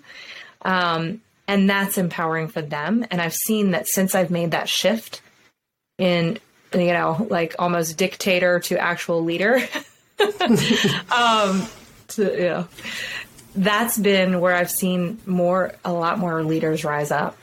Um, 0.62 1.22
and 1.48 1.70
that's 1.70 1.98
empowering 1.98 2.48
for 2.48 2.62
them. 2.62 3.06
And 3.12 3.22
I've 3.22 3.34
seen 3.34 3.72
that 3.72 3.88
since 3.88 4.16
I've 4.16 4.32
made 4.32 4.52
that 4.52 4.70
shift 4.70 5.22
in, 5.98 6.40
you 6.74 6.94
know, 6.94 7.28
like 7.30 7.56
almost 7.60 7.98
dictator 7.98 8.62
to 8.62 8.80
actual 8.80 9.24
leader, 9.24 9.56
um, 11.12 11.68
to, 12.08 12.24
you 12.24 12.50
know, 12.50 12.68
that's 13.56 13.98
been 13.98 14.40
where 14.40 14.56
I've 14.56 14.72
seen 14.72 15.20
more, 15.26 15.74
a 15.84 15.92
lot 15.92 16.18
more 16.18 16.44
leaders 16.44 16.86
rise 16.86 17.12
up. 17.12 17.38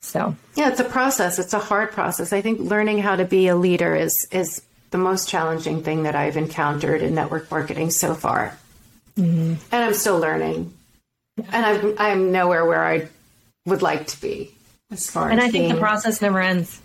So 0.00 0.36
yeah, 0.54 0.68
it's 0.68 0.80
a 0.80 0.84
process. 0.84 1.38
It's 1.38 1.54
a 1.54 1.58
hard 1.58 1.92
process. 1.92 2.34
I 2.34 2.42
think 2.42 2.60
learning 2.60 2.98
how 2.98 3.16
to 3.16 3.24
be 3.24 3.48
a 3.48 3.56
leader 3.56 3.94
is 3.94 4.14
is 4.30 4.62
the 4.94 4.98
most 4.98 5.28
challenging 5.28 5.82
thing 5.82 6.04
that 6.04 6.14
I've 6.14 6.36
encountered 6.36 7.02
in 7.02 7.16
network 7.16 7.50
marketing 7.50 7.90
so 7.90 8.14
far. 8.14 8.56
Mm-hmm. 9.18 9.54
And 9.72 9.84
I'm 9.84 9.92
still 9.92 10.20
learning. 10.20 10.72
and 11.52 11.66
I'm 11.66 11.94
I'm 11.98 12.30
nowhere 12.30 12.64
where 12.64 12.84
I 12.84 13.08
would 13.66 13.82
like 13.82 14.06
to 14.06 14.20
be 14.20 14.54
as 14.92 15.10
far 15.10 15.30
and 15.30 15.40
as 15.40 15.48
I 15.48 15.50
think 15.50 15.64
being, 15.64 15.74
the 15.74 15.80
process 15.80 16.22
never 16.22 16.40
ends. 16.40 16.80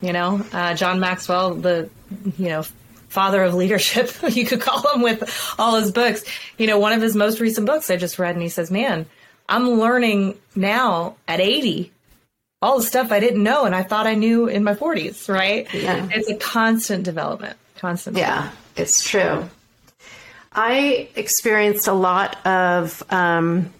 You 0.00 0.12
know, 0.12 0.44
uh, 0.52 0.74
John 0.74 0.98
Maxwell, 0.98 1.54
the 1.54 1.88
you 2.36 2.48
know 2.48 2.64
father 3.08 3.44
of 3.44 3.54
leadership, 3.54 4.10
you 4.30 4.44
could 4.44 4.60
call 4.60 4.82
him 4.92 5.00
with 5.00 5.22
all 5.56 5.76
his 5.76 5.92
books. 5.92 6.24
You 6.56 6.66
know, 6.66 6.80
one 6.80 6.92
of 6.92 7.00
his 7.00 7.14
most 7.14 7.38
recent 7.38 7.64
books 7.64 7.92
I 7.92 7.96
just 7.96 8.18
read, 8.18 8.34
and 8.34 8.42
he 8.42 8.48
says, 8.48 8.72
"Man, 8.72 9.06
I'm 9.48 9.70
learning 9.78 10.36
now 10.56 11.14
at 11.28 11.38
80 11.38 11.92
all 12.60 12.78
the 12.78 12.84
stuff 12.84 13.12
I 13.12 13.20
didn't 13.20 13.42
know 13.42 13.64
and 13.64 13.74
I 13.74 13.82
thought 13.82 14.06
I 14.06 14.14
knew 14.14 14.46
in 14.46 14.64
my 14.64 14.74
40s." 14.74 15.28
Right? 15.32 15.72
Yeah. 15.72 16.08
It's 16.10 16.30
a 16.30 16.36
constant 16.36 17.04
development. 17.04 17.56
Constant. 17.76 18.16
Yeah, 18.16 18.50
it's 18.76 19.08
true. 19.08 19.48
I 20.52 21.08
experienced 21.14 21.86
a 21.86 21.92
lot 21.92 22.44
of 22.46 23.02
um, 23.10 23.72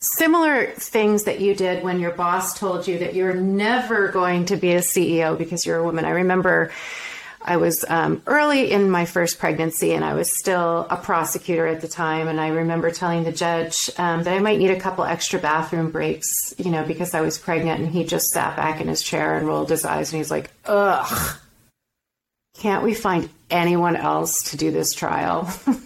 similar 0.00 0.66
things 0.66 1.24
that 1.24 1.40
you 1.40 1.54
did 1.54 1.84
when 1.84 2.00
your 2.00 2.10
boss 2.10 2.58
told 2.58 2.88
you 2.88 2.98
that 2.98 3.14
you're 3.14 3.34
never 3.34 4.08
going 4.08 4.46
to 4.46 4.56
be 4.56 4.72
a 4.72 4.80
CEO 4.80 5.36
because 5.36 5.64
you're 5.64 5.78
a 5.78 5.84
woman. 5.84 6.04
I 6.04 6.10
remember 6.10 6.70
I 7.42 7.56
was 7.56 7.84
um, 7.88 8.22
early 8.26 8.70
in 8.70 8.90
my 8.90 9.06
first 9.06 9.38
pregnancy 9.38 9.92
and 9.92 10.04
I 10.04 10.14
was 10.14 10.36
still 10.38 10.86
a 10.90 10.96
prosecutor 10.96 11.66
at 11.66 11.80
the 11.80 11.88
time. 11.88 12.28
And 12.28 12.40
I 12.40 12.48
remember 12.48 12.90
telling 12.90 13.24
the 13.24 13.32
judge 13.32 13.90
um, 13.96 14.22
that 14.24 14.34
I 14.34 14.38
might 14.40 14.58
need 14.58 14.70
a 14.70 14.80
couple 14.80 15.04
extra 15.04 15.38
bathroom 15.38 15.90
breaks, 15.90 16.54
you 16.58 16.70
know, 16.70 16.84
because 16.84 17.14
I 17.14 17.22
was 17.22 17.38
pregnant. 17.38 17.80
And 17.80 17.90
he 17.90 18.04
just 18.04 18.26
sat 18.26 18.56
back 18.56 18.80
in 18.80 18.88
his 18.88 19.02
chair 19.02 19.36
and 19.36 19.46
rolled 19.46 19.70
his 19.70 19.84
eyes 19.84 20.12
and 20.12 20.18
he's 20.18 20.30
like, 20.30 20.50
ugh 20.66 21.38
can't 22.60 22.84
we 22.84 22.94
find 22.94 23.28
anyone 23.48 23.96
else 23.96 24.50
to 24.50 24.56
do 24.56 24.70
this 24.70 24.92
trial? 24.92 25.50
and 25.66 25.80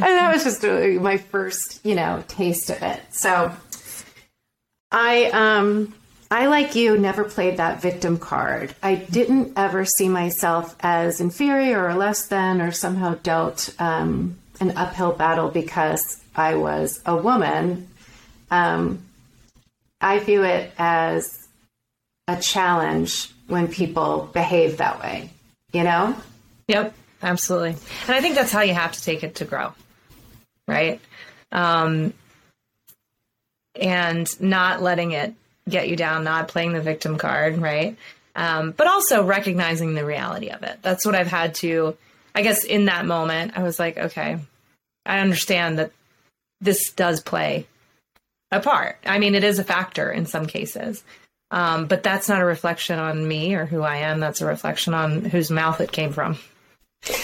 that 0.00 0.32
was 0.32 0.42
just 0.42 0.62
my 0.62 1.18
first, 1.18 1.84
you 1.84 1.94
know, 1.94 2.24
taste 2.28 2.70
of 2.70 2.82
it. 2.82 3.00
So 3.10 3.52
I, 4.90 5.26
um, 5.26 5.94
I 6.30 6.46
like 6.46 6.74
you 6.74 6.98
never 6.98 7.24
played 7.24 7.56
that 7.56 7.80
victim 7.80 8.18
card. 8.18 8.74
I 8.82 8.96
didn't 8.96 9.54
ever 9.56 9.86
see 9.86 10.08
myself 10.08 10.76
as 10.80 11.20
inferior 11.20 11.86
or 11.86 11.94
less 11.94 12.26
than 12.26 12.60
or 12.60 12.70
somehow 12.70 13.14
dealt 13.22 13.74
um, 13.78 14.38
an 14.60 14.76
uphill 14.76 15.12
battle 15.12 15.48
because 15.48 16.22
I 16.36 16.56
was 16.56 17.00
a 17.06 17.16
woman. 17.16 17.88
Um, 18.50 19.02
I 20.02 20.18
view 20.18 20.44
it 20.44 20.70
as 20.78 21.48
a 22.26 22.36
challenge 22.36 23.30
when 23.46 23.68
people 23.68 24.30
behave 24.34 24.76
that 24.76 25.00
way, 25.00 25.30
you 25.72 25.82
know? 25.82 26.14
Yep, 26.68 26.94
absolutely. 27.22 27.76
And 28.06 28.14
I 28.14 28.20
think 28.20 28.34
that's 28.34 28.52
how 28.52 28.60
you 28.60 28.74
have 28.74 28.92
to 28.92 29.02
take 29.02 29.24
it 29.24 29.36
to 29.36 29.46
grow, 29.46 29.72
right? 30.66 31.00
Um, 31.50 32.12
and 33.74 34.40
not 34.42 34.82
letting 34.82 35.12
it 35.12 35.34
get 35.68 35.88
you 35.88 35.96
down, 35.96 36.24
not 36.24 36.48
playing 36.48 36.72
the 36.72 36.80
victim 36.80 37.18
card, 37.18 37.58
right? 37.58 37.96
Um, 38.34 38.72
but 38.72 38.86
also 38.86 39.24
recognizing 39.24 39.94
the 39.94 40.04
reality 40.04 40.48
of 40.48 40.62
it. 40.62 40.78
That's 40.82 41.04
what 41.04 41.14
I've 41.14 41.26
had 41.26 41.54
to, 41.56 41.96
I 42.34 42.42
guess, 42.42 42.64
in 42.64 42.84
that 42.84 43.06
moment, 43.06 43.52
I 43.56 43.62
was 43.62 43.78
like, 43.78 43.98
okay, 43.98 44.38
I 45.04 45.18
understand 45.18 45.78
that 45.78 45.92
this 46.60 46.92
does 46.92 47.20
play 47.20 47.66
a 48.50 48.60
part. 48.60 48.98
I 49.04 49.18
mean, 49.18 49.34
it 49.34 49.44
is 49.44 49.58
a 49.58 49.64
factor 49.64 50.10
in 50.10 50.26
some 50.26 50.46
cases. 50.46 51.02
Um, 51.50 51.86
but 51.86 52.02
that's 52.02 52.28
not 52.28 52.42
a 52.42 52.44
reflection 52.44 52.98
on 52.98 53.26
me 53.26 53.54
or 53.54 53.64
who 53.64 53.82
I 53.82 53.98
am. 53.98 54.20
That's 54.20 54.40
a 54.40 54.46
reflection 54.46 54.94
on 54.94 55.24
whose 55.24 55.50
mouth 55.50 55.80
it 55.80 55.92
came 55.92 56.12
from. 56.12 56.38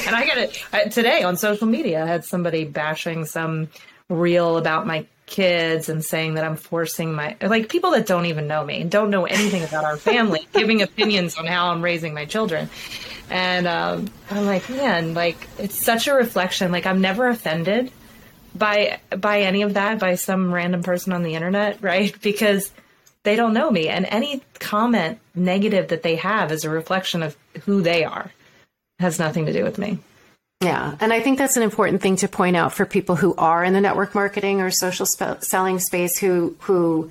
And 0.06 0.14
I 0.14 0.24
get 0.24 0.38
it 0.38 0.64
I, 0.72 0.84
today 0.84 1.22
on 1.22 1.36
social 1.36 1.66
media. 1.66 2.02
I 2.02 2.06
had 2.06 2.24
somebody 2.24 2.64
bashing 2.64 3.26
some 3.26 3.68
reel 4.08 4.56
about 4.56 4.86
my 4.86 5.06
kids 5.26 5.88
and 5.88 6.04
saying 6.04 6.34
that 6.34 6.44
I'm 6.44 6.56
forcing 6.56 7.14
my 7.14 7.36
like 7.40 7.68
people 7.68 7.92
that 7.92 8.06
don't 8.06 8.26
even 8.26 8.46
know 8.46 8.64
me, 8.64 8.80
and 8.80 8.90
don't 8.90 9.10
know 9.10 9.24
anything 9.24 9.62
about 9.62 9.84
our 9.84 9.96
family, 9.96 10.46
giving 10.52 10.82
opinions 10.82 11.36
on 11.36 11.46
how 11.46 11.70
I'm 11.70 11.82
raising 11.82 12.14
my 12.14 12.24
children. 12.24 12.68
And 13.30 13.66
um, 13.66 14.10
I'm 14.30 14.46
like, 14.46 14.68
man, 14.68 15.14
like 15.14 15.48
it's 15.58 15.82
such 15.82 16.06
a 16.08 16.14
reflection. 16.14 16.72
Like 16.72 16.86
I'm 16.86 17.00
never 17.00 17.28
offended 17.28 17.90
by 18.54 19.00
by 19.16 19.42
any 19.42 19.62
of 19.62 19.74
that 19.74 19.98
by 19.98 20.14
some 20.14 20.52
random 20.52 20.82
person 20.82 21.12
on 21.12 21.22
the 21.22 21.34
internet, 21.34 21.82
right? 21.82 22.14
Because 22.22 22.72
they 23.22 23.36
don't 23.36 23.54
know 23.54 23.70
me. 23.70 23.88
And 23.88 24.06
any 24.06 24.42
comment 24.60 25.18
negative 25.34 25.88
that 25.88 26.02
they 26.02 26.16
have 26.16 26.52
is 26.52 26.64
a 26.64 26.70
reflection 26.70 27.22
of 27.22 27.36
who 27.64 27.80
they 27.80 28.04
are. 28.04 28.30
It 28.98 29.02
has 29.02 29.18
nothing 29.18 29.46
to 29.46 29.52
do 29.52 29.64
with 29.64 29.78
me. 29.78 29.98
Yeah. 30.60 30.96
And 31.00 31.12
I 31.12 31.20
think 31.20 31.38
that's 31.38 31.56
an 31.56 31.62
important 31.62 32.00
thing 32.00 32.16
to 32.16 32.28
point 32.28 32.56
out 32.56 32.72
for 32.72 32.86
people 32.86 33.16
who 33.16 33.34
are 33.36 33.62
in 33.62 33.72
the 33.72 33.80
network 33.80 34.14
marketing 34.14 34.60
or 34.60 34.70
social 34.70 35.04
sp- 35.04 35.42
selling 35.42 35.78
space 35.78 36.18
who, 36.18 36.56
who 36.60 37.10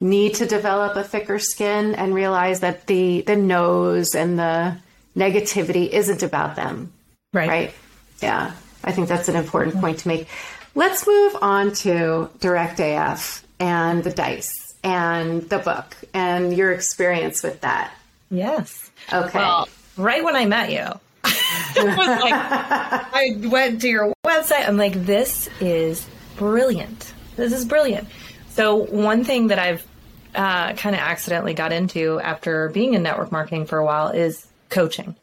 need 0.00 0.34
to 0.34 0.46
develop 0.46 0.96
a 0.96 1.04
thicker 1.04 1.38
skin 1.38 1.94
and 1.94 2.14
realize 2.14 2.60
that 2.60 2.86
the, 2.86 3.22
the 3.22 3.36
no's 3.36 4.14
and 4.14 4.38
the 4.38 4.76
negativity 5.16 5.88
isn't 5.88 6.22
about 6.22 6.56
them. 6.56 6.92
Right. 7.32 7.48
Right. 7.48 7.74
Yeah. 8.20 8.52
I 8.84 8.92
think 8.92 9.08
that's 9.08 9.28
an 9.28 9.36
important 9.36 9.76
point 9.80 10.00
to 10.00 10.08
make. 10.08 10.28
Let's 10.74 11.06
move 11.06 11.36
on 11.40 11.72
to 11.74 12.30
Direct 12.40 12.80
AF 12.80 13.46
and 13.60 14.02
the 14.02 14.10
dice 14.10 14.74
and 14.82 15.48
the 15.48 15.58
book 15.58 15.96
and 16.12 16.54
your 16.56 16.72
experience 16.72 17.42
with 17.42 17.60
that. 17.60 17.92
Yes. 18.30 18.90
Okay. 19.12 19.38
Well, 19.38 19.68
right 19.96 20.24
when 20.24 20.34
I 20.34 20.46
met 20.46 20.72
you, 20.72 20.86
like, 21.24 22.32
I 22.34 23.36
went 23.44 23.80
to 23.82 23.88
your 23.88 24.12
website. 24.26 24.66
I'm 24.66 24.76
like, 24.76 24.94
this 24.94 25.48
is 25.60 26.06
brilliant. 26.36 27.12
This 27.36 27.52
is 27.52 27.64
brilliant. 27.64 28.08
So, 28.50 28.76
one 28.76 29.24
thing 29.24 29.48
that 29.48 29.58
I've 29.58 29.86
uh, 30.34 30.74
kind 30.74 30.94
of 30.94 31.00
accidentally 31.00 31.54
got 31.54 31.72
into 31.72 32.20
after 32.20 32.68
being 32.70 32.94
in 32.94 33.02
network 33.02 33.32
marketing 33.32 33.66
for 33.66 33.78
a 33.78 33.84
while 33.84 34.08
is 34.08 34.46
coaching. 34.68 35.16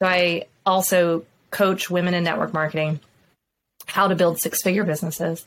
So, 0.00 0.08
I 0.08 0.46
also 0.64 1.24
coach 1.50 1.90
women 1.90 2.14
in 2.14 2.24
network 2.24 2.52
marketing 2.52 3.00
how 3.86 4.08
to 4.08 4.14
build 4.14 4.38
six 4.38 4.62
figure 4.62 4.84
businesses. 4.84 5.46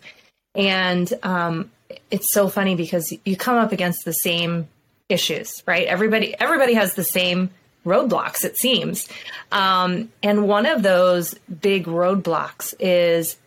And 0.56 1.12
um, 1.24 1.72
it's 2.10 2.34
so 2.34 2.50
funny 2.50 2.76
because 2.76 3.14
you 3.24 3.38
come 3.38 3.58
up 3.58 3.72
against 3.72 4.04
the 4.04 4.12
same 4.12 4.68
issues, 5.10 5.64
right? 5.66 5.88
Everybody 5.88 6.36
everybody 6.40 6.74
has 6.74 6.96
the 6.96 7.04
same 7.04 7.52
roadblocks 7.86 8.44
it 8.44 8.58
seems. 8.58 9.08
Um, 9.52 10.12
and 10.22 10.48
one 10.48 10.66
of 10.66 10.84
those 10.84 11.34
big 11.46 11.86
roadblocks 11.86 12.74
is 12.80 13.38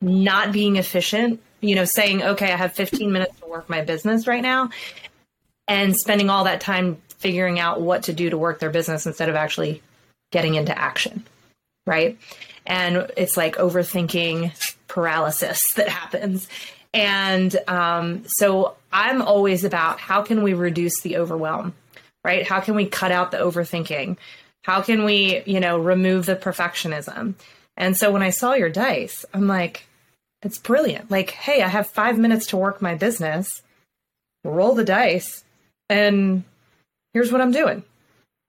not 0.00 0.52
being 0.52 0.76
efficient, 0.76 1.40
you 1.60 1.74
know, 1.74 1.84
saying, 1.84 2.22
okay, 2.22 2.52
I 2.52 2.56
have 2.56 2.74
15 2.74 3.10
minutes 3.10 3.38
to 3.40 3.46
work 3.46 3.68
my 3.68 3.82
business 3.82 4.26
right 4.26 4.42
now 4.42 4.70
and 5.66 5.96
spending 5.96 6.30
all 6.30 6.44
that 6.44 6.60
time 6.60 6.96
figuring 7.18 7.58
out 7.58 7.80
what 7.80 8.04
to 8.04 8.12
do 8.12 8.30
to 8.30 8.38
work 8.38 8.60
their 8.60 8.70
business 8.70 9.06
instead 9.06 9.28
of 9.28 9.34
actually 9.34 9.82
getting 10.30 10.54
into 10.54 10.76
action, 10.76 11.24
right? 11.86 12.18
And 12.66 13.10
it's 13.16 13.36
like 13.36 13.56
overthinking 13.56 14.52
paralysis 14.86 15.58
that 15.76 15.88
happens. 15.88 16.48
And 16.94 17.54
um, 17.66 18.24
so 18.26 18.76
I'm 18.92 19.20
always 19.20 19.64
about 19.64 20.00
how 20.00 20.22
can 20.22 20.42
we 20.42 20.54
reduce 20.54 21.00
the 21.00 21.18
overwhelm, 21.18 21.74
right? 22.28 22.46
How 22.46 22.60
can 22.60 22.74
we 22.74 22.84
cut 22.84 23.10
out 23.10 23.30
the 23.30 23.38
overthinking? 23.38 24.18
How 24.62 24.82
can 24.82 25.04
we, 25.04 25.42
you 25.46 25.60
know, 25.60 25.78
remove 25.78 26.26
the 26.26 26.36
perfectionism? 26.36 27.34
And 27.74 27.96
so 27.96 28.10
when 28.10 28.22
I 28.22 28.28
saw 28.28 28.52
your 28.52 28.68
dice, 28.68 29.24
I'm 29.32 29.46
like, 29.46 29.86
it's 30.42 30.58
brilliant. 30.58 31.10
Like, 31.10 31.30
hey, 31.30 31.62
I 31.62 31.68
have 31.68 31.88
five 31.88 32.18
minutes 32.18 32.48
to 32.48 32.58
work 32.58 32.82
my 32.82 32.94
business, 32.96 33.62
roll 34.44 34.74
the 34.74 34.84
dice, 34.84 35.42
and 35.88 36.44
here's 37.14 37.32
what 37.32 37.40
I'm 37.40 37.50
doing. 37.50 37.82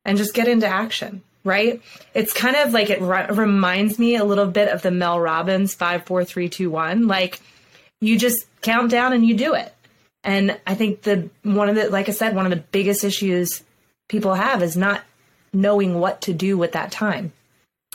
And 0.03 0.17
just 0.17 0.33
get 0.33 0.49
into 0.49 0.67
action, 0.67 1.21
right? 1.45 1.81
It's 2.13 2.33
kind 2.33 2.57
of 2.57 2.73
like 2.73 2.89
it 2.89 3.01
re- 3.01 3.27
reminds 3.29 3.97
me 3.97 4.17
a 4.17 4.25
little 4.25 4.47
bit 4.47 4.67
of 4.67 4.81
the 4.81 4.91
Mel 4.91 5.21
Robbins 5.21 5.73
five, 5.73 6.05
four, 6.05 6.25
three, 6.25 6.49
two, 6.49 6.69
one. 6.69 7.07
Like, 7.07 7.39
you 8.01 8.19
just 8.19 8.45
count 8.61 8.91
down 8.91 9.13
and 9.13 9.25
you 9.25 9.37
do 9.37 9.53
it. 9.53 9.73
And 10.25 10.59
I 10.67 10.75
think 10.75 11.03
the 11.03 11.29
one 11.43 11.69
of 11.69 11.75
the 11.75 11.89
like 11.89 12.09
I 12.09 12.11
said, 12.11 12.35
one 12.35 12.45
of 12.45 12.51
the 12.51 12.65
biggest 12.71 13.05
issues 13.05 13.63
people 14.09 14.33
have 14.33 14.61
is 14.61 14.75
not 14.75 15.03
knowing 15.53 15.99
what 15.99 16.21
to 16.21 16.33
do 16.33 16.57
with 16.57 16.73
that 16.73 16.91
time. 16.91 17.31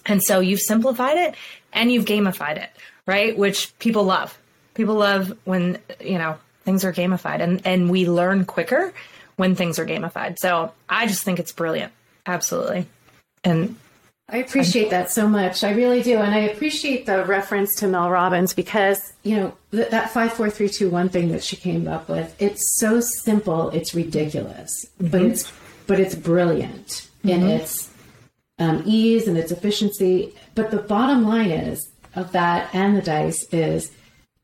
And 0.06 0.22
so 0.22 0.40
you've 0.40 0.60
simplified 0.60 1.18
it 1.18 1.34
and 1.72 1.92
you've 1.92 2.06
gamified 2.06 2.56
it, 2.56 2.70
right? 3.06 3.36
Which 3.36 3.76
people 3.78 4.04
love. 4.04 4.38
People 4.74 4.96
love 4.96 5.36
when, 5.44 5.78
you 6.00 6.18
know, 6.18 6.38
things 6.64 6.84
are 6.84 6.92
gamified 6.92 7.40
and, 7.40 7.60
and 7.66 7.90
we 7.90 8.08
learn 8.08 8.44
quicker 8.44 8.92
when 9.36 9.54
things 9.54 9.78
are 9.78 9.86
gamified. 9.86 10.38
So 10.38 10.72
I 10.88 11.06
just 11.06 11.22
think 11.24 11.38
it's 11.38 11.52
brilliant. 11.52 11.92
Absolutely. 12.26 12.86
And 13.42 13.76
I 14.28 14.38
appreciate 14.38 14.90
that 14.90 15.10
so 15.10 15.28
much. 15.28 15.62
I 15.64 15.72
really 15.72 16.02
do. 16.02 16.16
And 16.18 16.34
I 16.34 16.38
appreciate 16.38 17.04
the 17.04 17.24
reference 17.24 17.74
to 17.76 17.88
Mel 17.88 18.10
Robbins 18.10 18.54
because, 18.54 19.12
you 19.22 19.36
know, 19.36 19.54
th- 19.70 19.90
that 19.90 20.10
54321 20.10 21.08
thing 21.10 21.28
that 21.32 21.44
she 21.44 21.56
came 21.56 21.86
up 21.86 22.08
with, 22.08 22.34
it's 22.40 22.78
so 22.78 23.00
simple, 23.00 23.68
it's 23.70 23.94
ridiculous. 23.94 24.72
Mm-hmm. 24.98 25.08
But 25.08 25.22
it's 25.22 25.52
but 25.86 26.00
it's 26.00 26.14
brilliant 26.14 27.08
mm-hmm. 27.24 27.28
in 27.28 27.42
its 27.48 27.90
um, 28.58 28.82
ease 28.86 29.28
and 29.28 29.36
its 29.36 29.52
efficiency. 29.52 30.34
But 30.54 30.70
the 30.70 30.78
bottom 30.78 31.26
line 31.26 31.50
is 31.50 31.90
of 32.14 32.32
that 32.32 32.74
and 32.74 32.96
the 32.96 33.02
dice 33.02 33.44
is 33.52 33.90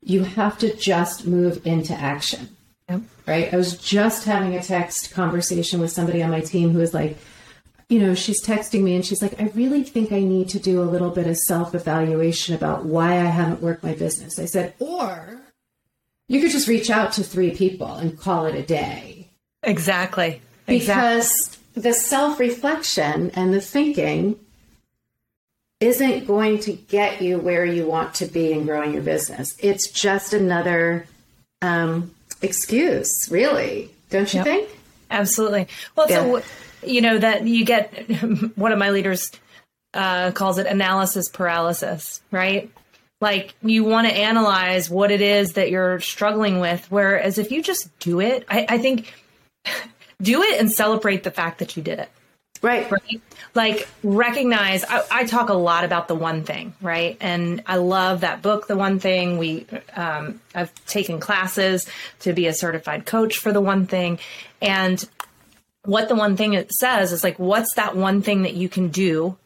you 0.03 0.25
have 0.25 0.59
to 0.59 0.75
just 0.77 1.27
move 1.27 1.67
into 1.67 1.95
action. 1.95 2.57
Yep. 2.89 3.03
Right? 3.27 3.53
I 3.53 3.57
was 3.57 3.79
just 3.79 4.25
having 4.25 4.55
a 4.55 4.63
text 4.63 5.13
conversation 5.13 5.81
with 5.81 5.93
somebody 5.93 6.23
on 6.23 6.31
my 6.31 6.41
team 6.41 6.71
who 6.71 6.79
was 6.79 6.95
like, 6.95 7.17
you 7.89 7.99
know, 7.99 8.15
she's 8.15 8.43
texting 8.45 8.83
me 8.83 8.95
and 8.95 9.05
she's 9.05 9.21
like, 9.21 9.41
I 9.41 9.47
really 9.55 9.83
think 9.83 10.13
I 10.13 10.21
need 10.21 10.49
to 10.51 10.59
do 10.59 10.81
a 10.81 10.85
little 10.85 11.11
bit 11.11 11.27
of 11.27 11.37
self 11.37 11.75
evaluation 11.75 12.55
about 12.55 12.85
why 12.85 13.13
I 13.15 13.25
haven't 13.25 13.63
worked 13.63 13.83
my 13.83 13.95
business. 13.95 14.39
I 14.39 14.45
said, 14.45 14.75
or 14.79 15.41
you 16.29 16.41
could 16.41 16.53
just 16.53 16.69
reach 16.69 16.91
out 16.91 17.13
to 17.15 17.25
three 17.25 17.51
people 17.51 17.93
and 17.93 18.19
call 18.19 18.47
it 18.47 18.55
a 18.55 18.63
day. 18.63 19.29
Exactly. 19.65 20.41
Because 20.71 21.31
exactly. 21.31 21.83
the 21.83 21.95
self 21.95 22.41
reflection 22.41 23.31
and 23.35 23.53
the 23.53 23.61
thinking 23.61 24.39
isn't 25.81 26.27
going 26.27 26.59
to 26.61 26.73
get 26.73 27.23
you 27.23 27.39
where 27.39 27.65
you 27.65 27.87
want 27.87 28.15
to 28.15 28.27
be 28.27 28.53
in 28.53 28.67
growing 28.67 28.93
your 28.93 29.03
business. 29.03 29.57
It's 29.59 29.91
just 29.91 30.35
another 30.35 31.07
um, 31.63 32.15
excuse, 32.43 33.11
really. 33.31 33.91
Don't 34.11 34.33
you 34.33 34.39
yep. 34.39 34.47
think? 34.47 34.69
Absolutely. 35.11 35.69
Well, 35.97 36.07
yeah. 36.09 36.17
so 36.17 36.43
you 36.87 37.01
know 37.01 37.19
that 37.19 37.47
you 37.47 37.65
get 37.65 37.91
one 38.57 38.73
of 38.73 38.79
my 38.79 38.91
leaders 38.91 39.31
uh, 39.95 40.31
calls 40.33 40.59
it 40.59 40.67
analysis 40.67 41.29
paralysis, 41.29 42.21
right? 42.31 42.71
Like 43.21 43.55
you 43.63 43.85
want 43.85 44.09
to 44.09 44.15
analyze 44.15 44.89
what 44.89 45.11
it 45.11 45.21
is 45.21 45.55
that 45.55 45.71
you're 45.71 46.01
struggling 46.01 46.61
with, 46.61 46.87
whereas 46.91 47.39
if 47.39 47.51
you 47.51 47.63
just 47.63 47.99
do 47.99 48.21
it, 48.21 48.45
I, 48.49 48.67
I 48.69 48.79
think 48.79 49.13
do 50.21 50.43
it 50.43 50.61
and 50.61 50.71
celebrate 50.71 51.23
the 51.23 51.31
fact 51.31 51.59
that 51.59 51.77
you 51.77 51.83
did 51.83 51.99
it. 51.99 52.11
Right. 52.63 52.91
Right. 52.91 53.23
Like 53.55 53.89
recognize, 54.03 54.85
I, 54.85 55.03
I, 55.11 55.25
talk 55.25 55.49
a 55.49 55.55
lot 55.55 55.85
about 55.85 56.09
the 56.09 56.15
one 56.15 56.45
thing, 56.45 56.75
right? 56.83 57.17
And 57.21 57.63
I 57.67 57.77
love 57.77 58.21
that 58.21 58.43
book, 58.43 58.67
The 58.67 58.77
One 58.77 58.99
Thing. 58.99 59.39
We, 59.39 59.67
um, 59.97 60.41
I've 60.55 60.73
taken 60.85 61.21
classes 61.21 61.87
to 62.21 62.35
be 62.35 62.47
a 62.47 62.53
certified 62.53 63.07
coach 63.07 63.39
for 63.39 63.51
The 63.51 63.63
One 63.63 63.87
Thing. 63.87 64.19
And 64.61 65.03
what 65.85 66.09
the 66.09 66.15
one 66.15 66.37
thing 66.37 66.53
it 66.53 66.71
says 66.73 67.13
is 67.13 67.25
like, 67.25 67.39
what's 67.39 67.75
that 67.75 67.97
one 67.97 68.21
thing 68.21 68.43
that 68.43 68.55
you 68.55 68.69
can 68.69 68.89
do 68.89 69.39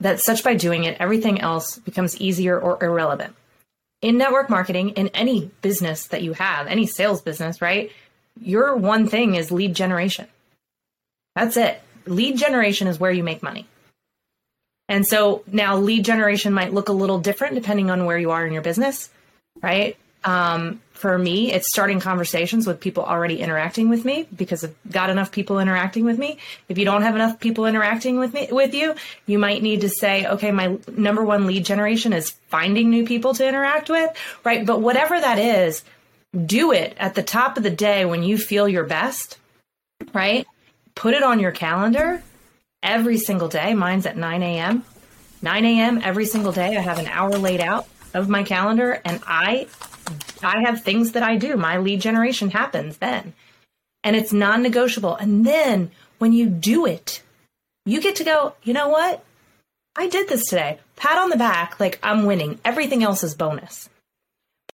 that 0.00 0.20
such 0.20 0.42
by 0.42 0.54
doing 0.54 0.84
it, 0.84 0.96
everything 0.98 1.40
else 1.40 1.78
becomes 1.78 2.18
easier 2.18 2.58
or 2.58 2.82
irrelevant? 2.82 3.36
In 4.00 4.16
network 4.18 4.48
marketing, 4.48 4.90
in 4.90 5.08
any 5.08 5.50
business 5.60 6.06
that 6.08 6.22
you 6.22 6.32
have, 6.32 6.66
any 6.66 6.86
sales 6.86 7.20
business, 7.22 7.60
right? 7.60 7.90
Your 8.40 8.76
one 8.76 9.08
thing 9.08 9.34
is 9.34 9.50
lead 9.50 9.74
generation. 9.74 10.26
That's 11.34 11.56
it. 11.56 11.80
Lead 12.06 12.36
generation 12.36 12.86
is 12.86 13.00
where 13.00 13.12
you 13.12 13.22
make 13.22 13.42
money. 13.42 13.66
And 14.88 15.06
so 15.06 15.42
now 15.46 15.76
lead 15.76 16.04
generation 16.04 16.52
might 16.52 16.74
look 16.74 16.88
a 16.88 16.92
little 16.92 17.18
different 17.18 17.54
depending 17.54 17.90
on 17.90 18.04
where 18.04 18.18
you 18.18 18.30
are 18.30 18.46
in 18.46 18.52
your 18.52 18.62
business, 18.62 19.10
right? 19.62 19.96
Um, 20.24 20.80
for 20.92 21.18
me, 21.18 21.52
it's 21.52 21.66
starting 21.68 22.00
conversations 22.00 22.66
with 22.66 22.80
people 22.80 23.04
already 23.04 23.40
interacting 23.40 23.90
with 23.90 24.04
me 24.04 24.26
because 24.34 24.64
I've 24.64 24.74
got 24.90 25.10
enough 25.10 25.32
people 25.32 25.58
interacting 25.58 26.04
with 26.04 26.18
me. 26.18 26.38
If 26.68 26.78
you 26.78 26.84
don't 26.84 27.02
have 27.02 27.14
enough 27.14 27.40
people 27.40 27.66
interacting 27.66 28.18
with 28.18 28.32
me 28.32 28.48
with 28.50 28.72
you, 28.72 28.94
you 29.26 29.38
might 29.38 29.62
need 29.62 29.82
to 29.82 29.88
say, 29.90 30.26
okay, 30.26 30.50
my 30.50 30.78
number 30.96 31.22
one 31.22 31.46
lead 31.46 31.64
generation 31.64 32.12
is 32.14 32.30
finding 32.48 32.88
new 32.88 33.04
people 33.04 33.34
to 33.34 33.46
interact 33.46 33.90
with, 33.90 34.10
right? 34.44 34.64
But 34.64 34.80
whatever 34.80 35.20
that 35.20 35.38
is, 35.38 35.84
do 36.34 36.72
it 36.72 36.96
at 36.98 37.14
the 37.14 37.22
top 37.22 37.56
of 37.56 37.62
the 37.62 37.70
day 37.70 38.04
when 38.04 38.22
you 38.22 38.36
feel 38.36 38.68
your 38.68 38.84
best, 38.84 39.38
right? 40.12 40.46
Put 40.94 41.14
it 41.14 41.22
on 41.22 41.40
your 41.40 41.52
calendar 41.52 42.22
every 42.82 43.18
single 43.18 43.48
day. 43.48 43.74
Mine's 43.74 44.06
at 44.06 44.16
9 44.16 44.42
a.m. 44.42 44.84
9 45.42 45.64
a.m. 45.64 46.00
every 46.02 46.26
single 46.26 46.52
day. 46.52 46.76
I 46.76 46.80
have 46.80 46.98
an 46.98 47.06
hour 47.06 47.30
laid 47.30 47.60
out 47.60 47.86
of 48.12 48.28
my 48.28 48.42
calendar 48.42 49.00
and 49.04 49.20
I 49.26 49.66
I 50.42 50.62
have 50.66 50.82
things 50.82 51.12
that 51.12 51.22
I 51.22 51.36
do. 51.36 51.56
My 51.56 51.78
lead 51.78 52.00
generation 52.00 52.50
happens 52.50 52.98
then. 52.98 53.32
And 54.02 54.14
it's 54.14 54.32
non 54.32 54.62
negotiable. 54.62 55.16
And 55.16 55.46
then 55.46 55.90
when 56.18 56.32
you 56.32 56.46
do 56.46 56.86
it, 56.86 57.22
you 57.86 58.00
get 58.00 58.16
to 58.16 58.24
go, 58.24 58.54
you 58.62 58.72
know 58.72 58.88
what? 58.88 59.24
I 59.96 60.08
did 60.08 60.28
this 60.28 60.44
today. 60.46 60.78
Pat 60.96 61.18
on 61.18 61.30
the 61.30 61.36
back, 61.36 61.78
like 61.80 61.98
I'm 62.02 62.24
winning. 62.24 62.58
Everything 62.64 63.02
else 63.02 63.22
is 63.22 63.34
bonus. 63.34 63.88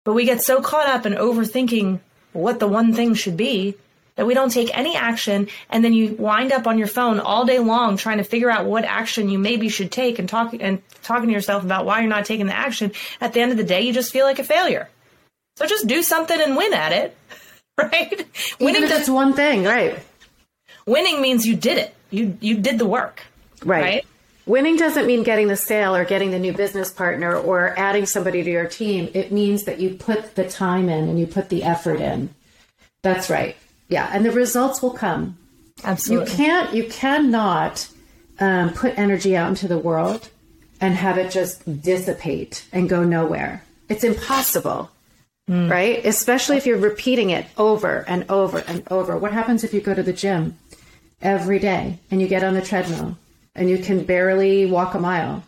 But 0.06 0.14
we 0.14 0.26
get 0.26 0.42
so 0.42 0.62
caught 0.62 0.88
up 0.88 1.06
in 1.06 1.14
overthinking 1.14 2.00
what 2.34 2.60
the 2.60 2.68
one 2.68 2.94
thing 2.94 3.14
should 3.14 3.38
be 3.38 3.76
that 4.16 4.26
we 4.26 4.34
don't 4.34 4.52
take 4.52 4.78
any 4.78 4.96
action 4.96 5.48
and 5.70 5.84
then 5.84 5.94
you 5.94 6.16
wind 6.20 6.52
up 6.52 6.68
on 6.68 6.78
your 6.78 6.88
phone 6.88 7.20
all 7.20 7.46
day 7.46 7.60
long 7.60 7.96
trying 7.96 8.18
to 8.18 8.24
figure 8.24 8.52
out 8.52 8.66
what 8.66 8.84
action 8.86 9.30
you 9.30 9.40
maybe 9.40 9.70
should 9.70 9.92
take 9.92 10.20
and 10.20 10.28
talk 10.28 10.54
and 10.60 10.82
talking 11.04 11.28
to 11.28 11.34
yourself 11.34 11.64
about 11.64 11.86
why 11.86 12.00
you're 12.00 12.10
not 12.10 12.26
taking 12.26 12.46
the 12.46 12.56
action 12.56 12.92
at 13.22 13.34
the 13.34 13.40
end 13.40 13.52
of 13.52 13.58
the 13.58 13.64
day 13.64 13.82
you 13.82 13.94
just 13.94 14.12
feel 14.12 14.26
like 14.26 14.40
a 14.40 14.44
failure 14.44 14.90
so 15.60 15.66
just 15.66 15.88
do 15.88 16.02
something 16.04 16.40
and 16.40 16.56
win 16.56 16.74
at 16.74 16.94
it, 16.94 17.18
right? 17.78 18.26
Winning 18.62 18.84
it's 18.84 19.10
one 19.10 19.34
thing, 19.34 19.66
right? 19.66 20.00
Winning 20.86 21.22
means 21.22 21.46
you 21.46 21.58
did 21.58 21.78
it. 21.78 21.94
You 22.12 22.38
you 22.40 22.56
did 22.56 22.80
the 22.80 22.86
work, 22.86 23.24
right? 23.66 23.82
right? 23.82 24.06
Winning 24.50 24.78
doesn't 24.78 25.06
mean 25.06 25.22
getting 25.22 25.48
the 25.48 25.56
sale 25.56 25.96
or 25.96 26.04
getting 26.04 26.32
the 26.32 26.40
new 26.40 26.54
business 26.54 26.92
partner 26.92 27.38
or 27.38 27.78
adding 27.78 28.08
somebody 28.08 28.42
to 28.42 28.50
your 28.50 28.66
team. 28.66 29.08
It 29.14 29.32
means 29.32 29.66
that 29.66 29.80
you 29.80 29.92
put 29.92 30.34
the 30.34 30.50
time 30.50 30.90
in 30.90 31.08
and 31.08 31.20
you 31.20 31.28
put 31.28 31.50
the 31.50 31.64
effort 31.64 32.02
in. 32.02 32.34
That's 33.04 33.30
right. 33.30 33.56
Yeah, 33.90 34.10
and 34.12 34.26
the 34.26 34.32
results 34.32 34.82
will 34.82 34.94
come. 34.94 35.38
Absolutely. 35.84 36.32
You 36.32 36.36
can't. 36.36 36.74
You 36.74 36.90
cannot 36.90 37.90
um, 38.40 38.74
put 38.74 38.98
energy 38.98 39.38
out 39.38 39.50
into 39.50 39.68
the 39.68 39.78
world 39.78 40.30
and 40.82 40.96
have 40.96 41.20
it 41.20 41.32
just 41.32 41.84
dissipate 41.84 42.66
and 42.74 42.90
go 42.90 43.04
nowhere. 43.04 43.64
It's 43.88 44.04
impossible 44.04 44.90
mm. 45.48 45.70
right? 45.70 46.04
Especially 46.04 46.58
if 46.58 46.66
you're 46.66 46.80
repeating 46.80 47.30
it 47.30 47.46
over 47.56 48.04
and 48.08 48.26
over 48.32 48.60
and 48.60 48.84
over. 48.90 49.16
What 49.16 49.32
happens 49.32 49.64
if 49.64 49.76
you 49.76 49.82
go 49.82 49.94
to 49.94 50.02
the 50.04 50.12
gym 50.14 50.58
every 51.22 51.60
day 51.60 52.00
and 52.10 52.20
you 52.20 52.28
get 52.28 52.44
on 52.44 52.56
the 52.56 52.64
treadmill 52.64 53.16
and 53.60 53.70
you 53.70 53.78
can 53.78 54.04
barely 54.04 54.66
walk 54.66 54.96
a 54.96 55.00
mile 55.00 55.44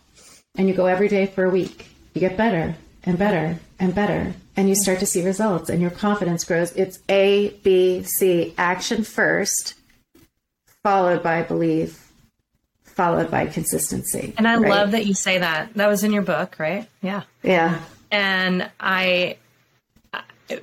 and 0.55 0.67
you 0.67 0.75
go 0.75 0.85
every 0.85 1.07
day 1.07 1.25
for 1.25 1.45
a 1.45 1.49
week? 1.49 1.87
You 2.13 2.19
get 2.19 2.37
better 2.37 2.75
and 3.03 3.17
better 3.17 3.57
and 3.79 3.95
better 3.95 4.33
and 4.55 4.67
you 4.67 4.75
start 4.75 4.99
to 4.99 5.05
see 5.05 5.23
results 5.25 5.69
and 5.69 5.81
your 5.81 5.91
confidence 5.91 6.43
grows. 6.43 6.71
It's 6.73 6.99
A, 7.09 7.49
B, 7.63 8.03
C, 8.03 8.53
action 8.57 9.03
first, 9.03 9.75
followed 10.83 11.23
by 11.23 11.41
belief, 11.41 12.11
followed 12.83 13.31
by 13.31 13.47
consistency. 13.47 14.33
And 14.37 14.47
I 14.47 14.57
right? 14.57 14.69
love 14.69 14.91
that 14.91 15.05
you 15.05 15.13
say 15.13 15.37
that. 15.37 15.73
That 15.75 15.87
was 15.87 16.03
in 16.03 16.11
your 16.11 16.21
book, 16.21 16.57
right? 16.59 16.87
Yeah. 17.01 17.23
Yeah. 17.43 17.81
And 18.11 18.69
I 18.79 19.37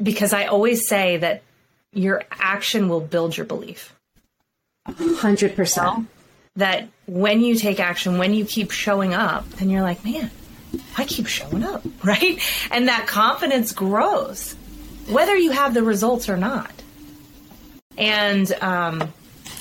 because 0.03 0.35
I 0.35 0.45
always 0.45 0.87
say 0.87 1.17
that 1.17 1.43
your 1.95 2.23
action 2.31 2.91
will 2.91 3.01
build 3.01 3.37
your 3.37 3.47
belief. 3.47 3.95
100%. 4.87 6.07
That 6.59 6.89
when 7.07 7.41
you 7.41 7.55
take 7.55 7.79
action, 7.79 8.19
when 8.19 8.35
you 8.35 8.45
keep 8.45 8.73
showing 8.73 9.15
up, 9.15 9.49
then 9.51 9.71
you're 9.71 9.83
like, 9.83 10.05
man, 10.05 10.31
I 10.97 11.05
keep 11.05 11.27
showing 11.27 11.63
up, 11.63 11.83
right? 12.05 12.39
And 12.71 12.89
that 12.89 13.07
confidence 13.07 13.73
grows, 13.73 14.55
whether 15.09 15.37
you 15.37 15.53
have 15.53 15.73
the 15.73 15.83
results 15.83 16.29
or 16.29 16.37
not. 16.37 16.71
And 17.97 18.53
um, 18.61 19.13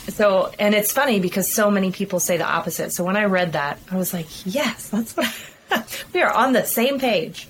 so, 0.10 0.52
and 0.60 0.74
it's 0.76 0.92
funny 0.92 1.20
because 1.20 1.54
so 1.54 1.70
many 1.70 1.92
people 1.92 2.20
say 2.20 2.38
the 2.38 2.46
opposite. 2.46 2.94
So 2.94 3.04
when 3.04 3.16
I 3.16 3.26
read 3.26 3.54
that, 3.54 3.80
I 3.92 3.96
was 3.96 4.14
like, 4.14 4.28
yes, 4.46 4.90
that's 4.90 5.16
what 5.16 5.34
I, 5.72 5.84
we 6.14 6.22
are 6.22 6.34
on 6.34 6.54
the 6.54 6.66
same 6.66 7.00
page. 7.00 7.48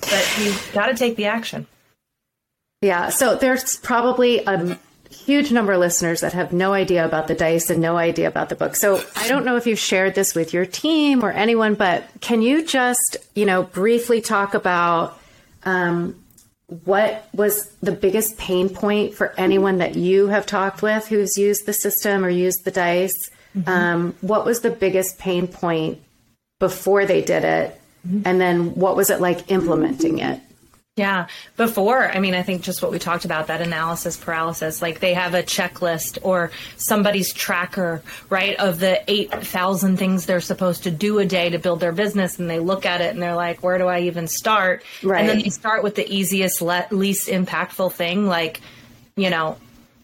But 0.00 0.38
you've 0.40 0.70
got 0.72 0.86
to 0.86 0.94
take 0.94 1.16
the 1.16 1.26
action. 1.26 1.66
Yeah. 2.82 3.08
So 3.08 3.36
there's 3.36 3.76
probably 3.76 4.44
a 4.44 4.78
huge 5.10 5.52
number 5.52 5.72
of 5.72 5.80
listeners 5.80 6.20
that 6.20 6.32
have 6.32 6.52
no 6.52 6.72
idea 6.72 7.04
about 7.04 7.28
the 7.28 7.34
dice 7.34 7.70
and 7.70 7.80
no 7.80 7.96
idea 7.96 8.28
about 8.28 8.48
the 8.48 8.54
book. 8.54 8.76
So 8.76 9.02
I 9.16 9.28
don't 9.28 9.44
know 9.44 9.56
if 9.56 9.66
you've 9.66 9.78
shared 9.78 10.14
this 10.14 10.34
with 10.34 10.52
your 10.52 10.66
team 10.66 11.24
or 11.24 11.30
anyone, 11.30 11.74
but 11.74 12.04
can 12.20 12.42
you 12.42 12.64
just, 12.64 13.16
you 13.34 13.44
know, 13.44 13.62
briefly 13.62 14.20
talk 14.20 14.54
about 14.54 15.18
um, 15.64 16.22
what 16.84 17.26
was 17.32 17.70
the 17.82 17.92
biggest 17.92 18.36
pain 18.38 18.68
point 18.68 19.14
for 19.14 19.34
anyone 19.38 19.78
that 19.78 19.96
you 19.96 20.28
have 20.28 20.46
talked 20.46 20.82
with 20.82 21.08
who's 21.08 21.36
used 21.36 21.66
the 21.66 21.72
system 21.72 22.24
or 22.24 22.28
used 22.28 22.64
the 22.64 22.70
dice? 22.70 23.30
Mm-hmm. 23.56 23.68
Um, 23.68 24.14
what 24.20 24.44
was 24.44 24.60
the 24.60 24.70
biggest 24.70 25.18
pain 25.18 25.48
point 25.48 26.00
before 26.58 27.06
they 27.06 27.22
did 27.22 27.44
it? 27.44 27.80
Mm-hmm. 28.06 28.22
And 28.24 28.40
then 28.40 28.74
what 28.74 28.96
was 28.96 29.10
it 29.10 29.20
like 29.20 29.50
implementing 29.50 30.18
it? 30.18 30.40
Yeah. 30.98 31.28
Before, 31.56 32.10
I 32.10 32.18
mean, 32.18 32.34
I 32.34 32.42
think 32.42 32.62
just 32.62 32.82
what 32.82 32.90
we 32.90 32.98
talked 32.98 33.24
about, 33.24 33.46
that 33.46 33.60
analysis 33.60 34.16
paralysis, 34.16 34.82
like 34.82 34.98
they 34.98 35.14
have 35.14 35.32
a 35.34 35.44
checklist 35.44 36.18
or 36.22 36.50
somebody's 36.76 37.32
tracker, 37.32 38.02
right, 38.28 38.56
of 38.56 38.80
the 38.80 39.00
8,000 39.06 39.96
things 39.96 40.26
they're 40.26 40.40
supposed 40.40 40.82
to 40.82 40.90
do 40.90 41.20
a 41.20 41.24
day 41.24 41.50
to 41.50 41.58
build 41.60 41.78
their 41.78 41.92
business. 41.92 42.40
And 42.40 42.50
they 42.50 42.58
look 42.58 42.84
at 42.84 43.00
it 43.00 43.12
and 43.12 43.22
they're 43.22 43.36
like, 43.36 43.62
where 43.62 43.78
do 43.78 43.86
I 43.86 44.00
even 44.00 44.26
start? 44.26 44.82
Right. 45.04 45.20
And 45.20 45.28
then 45.28 45.42
they 45.42 45.50
start 45.50 45.84
with 45.84 45.94
the 45.94 46.12
easiest, 46.12 46.60
le- 46.60 46.88
least 46.90 47.28
impactful 47.28 47.92
thing, 47.92 48.26
like, 48.26 48.60
you 49.14 49.30
know, 49.30 49.56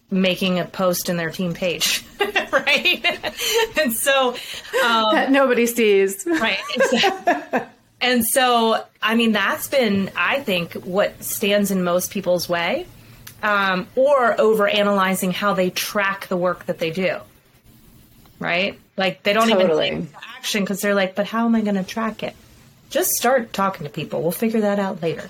making 0.09 0.59
a 0.59 0.65
post 0.65 1.09
in 1.09 1.17
their 1.17 1.29
team 1.29 1.53
page, 1.53 2.05
right? 2.53 3.03
and 3.77 3.91
so 3.91 4.29
um, 4.85 5.13
that 5.13 5.27
nobody 5.29 5.65
sees, 5.65 6.25
right? 6.25 6.59
Exactly. 6.73 7.61
and 7.99 8.23
so, 8.25 8.85
I 9.05 9.13
mean, 9.13 9.33
that's 9.33 9.67
been, 9.67 10.09
I 10.15 10.39
think, 10.39 10.73
what 10.73 11.23
stands 11.23 11.69
in 11.69 11.83
most 11.83 12.09
people's 12.09 12.49
way, 12.49 12.87
um, 13.43 13.87
or 13.95 14.39
over 14.41 14.67
analyzing 14.67 15.31
how 15.31 15.53
they 15.53 15.69
track 15.69 16.27
the 16.27 16.35
work 16.35 16.65
that 16.65 16.79
they 16.79 16.89
do. 16.89 17.19
Right? 18.39 18.79
Like 18.97 19.21
they 19.21 19.33
don't 19.33 19.47
totally. 19.47 19.87
even 19.87 20.07
take 20.07 20.15
action 20.35 20.63
because 20.63 20.81
they're 20.81 20.95
like, 20.95 21.13
but 21.13 21.27
how 21.27 21.45
am 21.45 21.53
I 21.53 21.61
going 21.61 21.75
to 21.75 21.83
track 21.83 22.23
it? 22.23 22.35
Just 22.89 23.11
start 23.11 23.53
talking 23.53 23.83
to 23.83 23.91
people. 23.91 24.23
We'll 24.23 24.31
figure 24.31 24.61
that 24.61 24.79
out 24.79 25.03
later. 25.03 25.29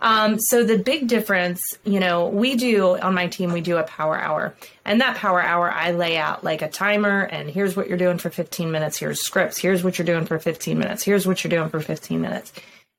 Um, 0.00 0.40
so 0.40 0.64
the 0.64 0.78
big 0.78 1.06
difference, 1.06 1.62
you 1.84 2.00
know, 2.00 2.26
we 2.26 2.56
do 2.56 2.98
on 2.98 3.14
my 3.14 3.28
team, 3.28 3.52
we 3.52 3.60
do 3.60 3.76
a 3.76 3.84
power 3.84 4.18
hour. 4.18 4.54
And 4.84 5.00
that 5.00 5.16
power 5.16 5.40
hour, 5.40 5.70
I 5.70 5.92
lay 5.92 6.16
out 6.16 6.42
like 6.42 6.60
a 6.60 6.68
timer 6.68 7.22
and 7.22 7.48
here's 7.48 7.76
what 7.76 7.88
you're 7.88 7.98
doing 7.98 8.18
for 8.18 8.30
15 8.30 8.72
minutes. 8.72 8.98
Here's 8.98 9.22
scripts. 9.22 9.58
Here's 9.58 9.84
what 9.84 9.98
you're 9.98 10.06
doing 10.06 10.26
for 10.26 10.40
15 10.40 10.76
minutes. 10.76 11.04
Here's 11.04 11.24
what 11.24 11.44
you're 11.44 11.50
doing 11.50 11.68
for 11.70 11.80
15 11.80 12.20
minutes. 12.20 12.52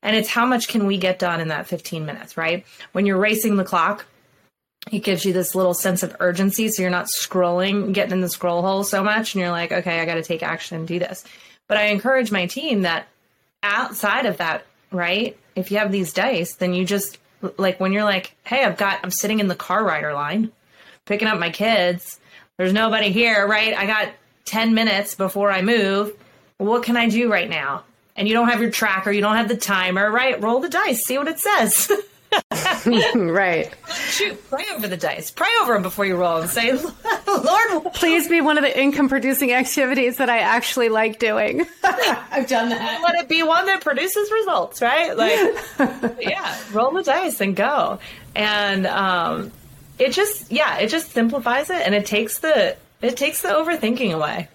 And 0.04 0.14
it's 0.14 0.28
how 0.28 0.46
much 0.46 0.68
can 0.68 0.86
we 0.86 0.98
get 0.98 1.18
done 1.18 1.40
in 1.40 1.48
that 1.48 1.66
15 1.66 2.06
minutes, 2.06 2.36
right? 2.36 2.64
When 2.92 3.06
you're 3.06 3.18
racing 3.18 3.56
the 3.56 3.64
clock, 3.64 4.06
it 4.92 5.00
gives 5.00 5.24
you 5.24 5.32
this 5.32 5.56
little 5.56 5.74
sense 5.74 6.04
of 6.04 6.14
urgency. 6.20 6.68
So 6.68 6.82
you're 6.82 6.90
not 6.90 7.06
scrolling, 7.06 7.92
getting 7.92 8.12
in 8.12 8.20
the 8.20 8.28
scroll 8.28 8.62
hole 8.62 8.84
so 8.84 9.02
much. 9.02 9.34
And 9.34 9.40
you're 9.40 9.50
like, 9.50 9.72
okay, 9.72 9.98
I 9.98 10.04
got 10.04 10.14
to 10.14 10.22
take 10.22 10.42
action 10.42 10.76
and 10.76 10.86
do 10.86 11.00
this. 11.00 11.24
But 11.66 11.78
I 11.78 11.86
encourage 11.86 12.30
my 12.30 12.46
team 12.46 12.82
that 12.82 13.08
outside 13.62 14.26
of 14.26 14.36
that, 14.36 14.66
right? 14.92 15.36
if 15.56 15.70
you 15.70 15.78
have 15.78 15.92
these 15.92 16.12
dice, 16.12 16.54
then 16.54 16.74
you 16.74 16.84
just 16.84 17.18
like 17.58 17.78
when 17.78 17.92
you're 17.92 18.04
like, 18.04 18.34
hey, 18.44 18.64
I've 18.64 18.76
got, 18.76 19.00
I'm 19.02 19.10
sitting 19.10 19.40
in 19.40 19.48
the 19.48 19.54
car 19.54 19.84
rider 19.84 20.12
line 20.12 20.50
picking 21.04 21.28
up 21.28 21.38
my 21.38 21.50
kids. 21.50 22.18
There's 22.56 22.72
nobody 22.72 23.10
here, 23.10 23.46
right? 23.46 23.76
I 23.76 23.86
got 23.86 24.12
10 24.46 24.74
minutes 24.74 25.14
before 25.14 25.50
I 25.50 25.62
move. 25.62 26.12
What 26.58 26.82
can 26.82 26.96
I 26.96 27.08
do 27.08 27.30
right 27.30 27.48
now? 27.48 27.84
And 28.16 28.28
you 28.28 28.34
don't 28.34 28.48
have 28.48 28.60
your 28.60 28.70
tracker, 28.70 29.10
you 29.10 29.20
don't 29.20 29.36
have 29.36 29.48
the 29.48 29.56
timer, 29.56 30.10
right? 30.10 30.40
Roll 30.40 30.60
the 30.60 30.68
dice, 30.68 31.04
see 31.04 31.18
what 31.18 31.28
it 31.28 31.40
says. 31.40 31.90
right. 33.14 33.72
Shoot, 34.08 34.48
pray 34.50 34.64
over 34.74 34.88
the 34.88 34.96
dice. 34.96 35.30
Pray 35.30 35.48
over 35.62 35.72
them 35.72 35.82
before 35.82 36.04
you 36.04 36.16
roll 36.16 36.38
and 36.38 36.50
say, 36.50 36.72
Lord, 37.26 37.92
please 37.94 38.28
be 38.28 38.40
one 38.40 38.58
of 38.58 38.64
the 38.64 38.80
income 38.80 39.08
producing 39.08 39.52
activities 39.52 40.18
that 40.18 40.30
I 40.30 40.38
actually 40.38 40.88
like 40.88 41.18
doing. 41.18 41.66
I've 41.84 42.48
done 42.48 42.70
that. 42.70 43.02
Let 43.02 43.16
it 43.16 43.28
be 43.28 43.42
one 43.42 43.66
that 43.66 43.80
produces 43.82 44.30
results, 44.30 44.80
right? 44.82 45.16
Like, 45.16 46.20
yeah, 46.20 46.56
roll 46.72 46.92
the 46.92 47.02
dice 47.02 47.40
and 47.40 47.54
go. 47.56 47.98
And 48.34 48.86
um, 48.86 49.52
it 49.98 50.12
just, 50.12 50.50
yeah, 50.50 50.78
it 50.78 50.88
just 50.88 51.12
simplifies 51.12 51.70
it 51.70 51.82
and 51.84 51.94
it 51.94 52.06
takes 52.06 52.38
the 52.38 52.76
it 53.02 53.16
takes 53.16 53.42
the 53.42 53.48
overthinking 53.48 54.14
away. 54.14 54.48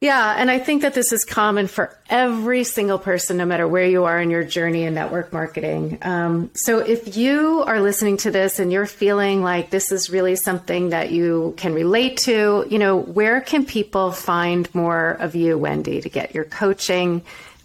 Yeah, 0.00 0.34
and 0.38 0.50
I 0.50 0.58
think 0.58 0.80
that 0.80 0.94
this 0.94 1.12
is 1.12 1.26
common 1.26 1.66
for 1.66 1.94
every 2.08 2.64
single 2.64 2.98
person, 2.98 3.36
no 3.36 3.44
matter 3.44 3.68
where 3.68 3.84
you 3.84 4.04
are 4.04 4.18
in 4.18 4.30
your 4.30 4.44
journey 4.44 4.84
in 4.84 4.94
network 4.94 5.30
marketing. 5.30 5.98
Um, 6.00 6.50
so 6.54 6.78
if 6.78 7.18
you 7.18 7.62
are 7.66 7.82
listening 7.82 8.16
to 8.18 8.30
this 8.30 8.58
and 8.58 8.72
you're 8.72 8.86
feeling 8.86 9.42
like 9.42 9.68
this 9.68 9.92
is 9.92 10.08
really 10.08 10.36
something 10.36 10.88
that 10.90 11.10
you 11.10 11.52
can 11.58 11.74
relate 11.74 12.16
to, 12.20 12.66
you 12.70 12.78
know, 12.78 12.96
where 12.96 13.42
can 13.42 13.66
people 13.66 14.10
find 14.10 14.74
more 14.74 15.10
of 15.20 15.34
you, 15.34 15.58
Wendy, 15.58 16.00
to 16.00 16.08
get 16.08 16.34
your 16.34 16.44
coaching? 16.44 17.20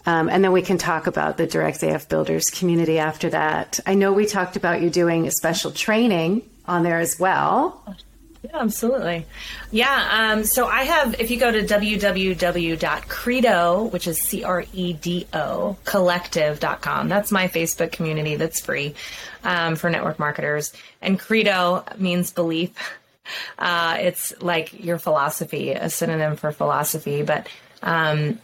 Um, 0.06 0.28
and 0.28 0.44
then 0.44 0.52
we 0.52 0.62
can 0.62 0.78
talk 0.78 1.08
about 1.08 1.38
the 1.38 1.48
Direct 1.48 1.84
AF 1.84 2.10
Builders 2.10 2.50
community 2.50 3.00
after 3.00 3.30
that. 3.30 3.80
I 3.86 3.94
know 3.94 4.12
we 4.12 4.26
talked 4.26 4.58
about 4.58 4.82
you 4.82 4.90
doing 4.90 5.26
a 5.26 5.32
special 5.32 5.72
training 5.72 6.42
on 6.66 6.84
there 6.84 7.00
as 7.00 7.18
well. 7.18 7.82
Yeah, 8.46 8.60
absolutely. 8.60 9.26
Yeah. 9.72 10.08
Um, 10.12 10.44
so 10.44 10.68
I 10.68 10.84
have, 10.84 11.20
if 11.20 11.32
you 11.32 11.40
go 11.40 11.52
to 11.52 11.64
www.credo, 11.64 12.24
which 13.86 14.06
is 14.08 14.22
C 14.22 14.44
R 14.44 14.66
E 14.72 14.94
D 14.94 15.26
O, 15.34 15.78
collective.com, 15.84 17.10
that's 17.10 17.32
my 17.32 17.48
Facebook 17.48 17.92
community 17.92 18.36
that's 18.36 18.60
free 18.60 18.94
um, 19.44 19.76
for 19.76 19.90
network 19.90 20.20
marketers. 20.20 20.74
And 21.02 21.20
credo 21.20 21.84
means 21.98 22.30
belief. 22.32 22.72
Uh, 23.58 23.98
it's 24.00 24.40
like 24.42 24.84
your 24.84 25.00
philosophy, 25.00 25.72
a 25.72 25.90
synonym 25.90 26.36
for 26.36 26.52
philosophy, 26.52 27.24
but 27.24 27.48
um, 27.82 28.40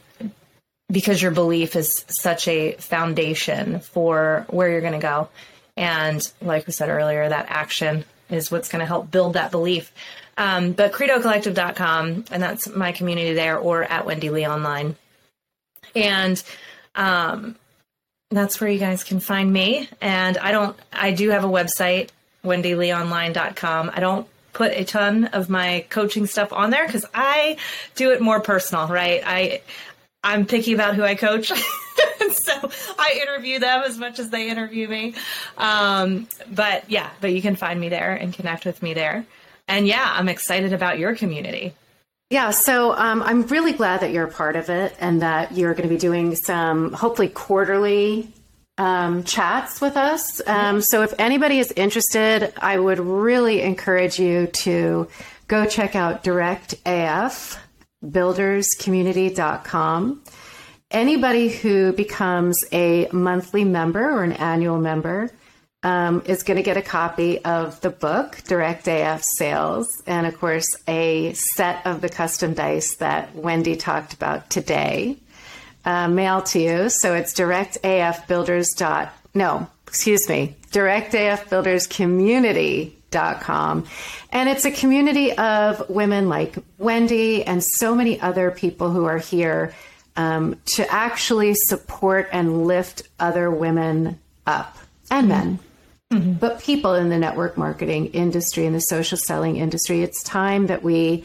because 0.91 1.21
your 1.21 1.29
belief 1.31 1.75
is 1.75 2.05
such 2.07 2.47
a 2.47 2.71
foundation 2.73 3.81
for 3.81 4.47
where 4.49 4.71
you're 4.71 4.81
going 4.81 4.93
to 4.93 4.99
go. 4.99 5.29
And 5.77 6.27
like 6.41 6.65
we 6.65 6.73
said 6.73 6.89
earlier, 6.89 7.29
that 7.29 7.45
action 7.49 8.03
is 8.31 8.51
what's 8.51 8.69
going 8.69 8.79
to 8.79 8.85
help 8.85 9.11
build 9.11 9.33
that 9.33 9.51
belief. 9.51 9.91
Um, 10.37 10.71
but 10.71 10.91
credocollective.com, 10.91 12.25
and 12.31 12.43
that's 12.43 12.67
my 12.69 12.91
community 12.91 13.33
there, 13.33 13.57
or 13.57 13.83
at 13.83 14.05
Wendy 14.05 14.29
Lee 14.29 14.47
Online. 14.47 14.95
And 15.95 16.41
um, 16.95 17.55
that's 18.29 18.59
where 18.59 18.69
you 18.69 18.79
guys 18.79 19.03
can 19.03 19.19
find 19.19 19.51
me. 19.51 19.89
And 19.99 20.37
I 20.37 20.51
don't, 20.51 20.75
I 20.91 21.11
do 21.11 21.29
have 21.29 21.43
a 21.43 21.47
website, 21.47 22.09
wendyleeonline.com. 22.43 23.91
I 23.93 23.99
don't 23.99 24.27
put 24.53 24.71
a 24.71 24.83
ton 24.83 25.25
of 25.25 25.49
my 25.49 25.85
coaching 25.89 26.25
stuff 26.25 26.51
on 26.53 26.71
there 26.71 26.85
because 26.85 27.05
I 27.13 27.57
do 27.95 28.11
it 28.11 28.21
more 28.21 28.39
personal, 28.39 28.87
right? 28.87 29.21
I, 29.25 29.61
I'm 30.23 30.45
picky 30.45 30.73
about 30.73 30.95
who 30.95 31.03
I 31.03 31.15
coach. 31.15 31.51
so 32.31 32.69
I 32.97 33.19
interview 33.21 33.59
them 33.59 33.83
as 33.85 33.97
much 33.97 34.19
as 34.19 34.29
they 34.29 34.49
interview 34.49 34.87
me. 34.87 35.15
Um, 35.57 36.27
but 36.51 36.89
yeah, 36.89 37.09
but 37.19 37.33
you 37.33 37.41
can 37.41 37.55
find 37.55 37.79
me 37.79 37.89
there 37.89 38.13
and 38.13 38.33
connect 38.33 38.65
with 38.65 38.81
me 38.81 38.93
there. 38.93 39.25
And 39.67 39.87
yeah, 39.87 40.13
I'm 40.15 40.29
excited 40.29 40.73
about 40.73 40.99
your 40.99 41.15
community. 41.15 41.73
Yeah, 42.29 42.51
so 42.51 42.95
um, 42.95 43.21
I'm 43.23 43.43
really 43.43 43.73
glad 43.73 44.01
that 44.01 44.11
you're 44.11 44.27
a 44.27 44.31
part 44.31 44.55
of 44.55 44.69
it 44.69 44.95
and 44.99 45.21
that 45.21 45.51
you're 45.51 45.73
going 45.73 45.87
to 45.87 45.93
be 45.93 45.99
doing 45.99 46.35
some 46.35 46.93
hopefully 46.93 47.27
quarterly 47.27 48.31
um, 48.77 49.23
chats 49.23 49.81
with 49.81 49.97
us. 49.97 50.41
Um, 50.47 50.81
so 50.81 51.03
if 51.03 51.13
anybody 51.19 51.59
is 51.59 51.71
interested, 51.73 52.53
I 52.57 52.79
would 52.79 52.99
really 52.99 53.61
encourage 53.61 54.17
you 54.17 54.47
to 54.63 55.09
go 55.47 55.65
check 55.65 55.95
out 55.95 56.23
directafbuilderscommunity.com. 56.23 56.81
AF 56.85 57.59
builderscommunity.com. 58.03 60.21
Anybody 60.91 61.47
who 61.47 61.93
becomes 61.93 62.57
a 62.73 63.07
monthly 63.13 63.63
member 63.63 64.03
or 64.03 64.23
an 64.23 64.33
annual 64.33 64.77
member 64.77 65.31
um, 65.83 66.21
is 66.25 66.43
going 66.43 66.57
to 66.57 66.63
get 66.63 66.75
a 66.75 66.81
copy 66.81 67.39
of 67.45 67.79
the 67.79 67.89
book, 67.89 68.39
Direct 68.45 68.89
AF 68.89 69.23
Sales, 69.23 70.03
and 70.05 70.27
of 70.27 70.37
course, 70.37 70.67
a 70.89 71.31
set 71.33 71.87
of 71.87 72.01
the 72.01 72.09
custom 72.09 72.53
dice 72.53 72.95
that 72.95 73.33
Wendy 73.33 73.77
talked 73.77 74.13
about 74.13 74.49
today, 74.49 75.15
uh, 75.85 76.09
mailed 76.09 76.47
to 76.47 76.59
you. 76.59 76.89
So 76.89 77.15
it's 77.15 77.33
directafbuilders. 77.33 78.75
Dot, 78.75 79.13
no, 79.33 79.69
excuse 79.87 80.27
me, 80.27 80.57
directafbuilderscommunity 80.71 82.95
com. 83.11 83.85
And 84.31 84.49
it's 84.49 84.65
a 84.65 84.71
community 84.71 85.33
of 85.33 85.89
women 85.89 86.29
like 86.29 86.55
Wendy 86.77 87.43
and 87.43 87.63
so 87.63 87.95
many 87.95 88.19
other 88.19 88.51
people 88.51 88.91
who 88.91 89.05
are 89.05 89.17
here 89.17 89.73
um, 90.15 90.59
to 90.65 90.91
actually 90.91 91.53
support 91.55 92.29
and 92.31 92.65
lift 92.65 93.03
other 93.19 93.49
women 93.49 94.19
up 94.45 94.77
and 95.09 95.27
men. 95.27 95.59
Mm-hmm. 96.11 96.33
But 96.33 96.59
people 96.59 96.93
in 96.95 97.09
the 97.09 97.17
network 97.17 97.57
marketing 97.57 98.07
industry 98.07 98.65
and 98.65 98.75
the 98.75 98.81
social 98.81 99.17
selling 99.17 99.55
industry, 99.55 100.01
it's 100.01 100.23
time 100.23 100.67
that 100.67 100.83
we, 100.83 101.23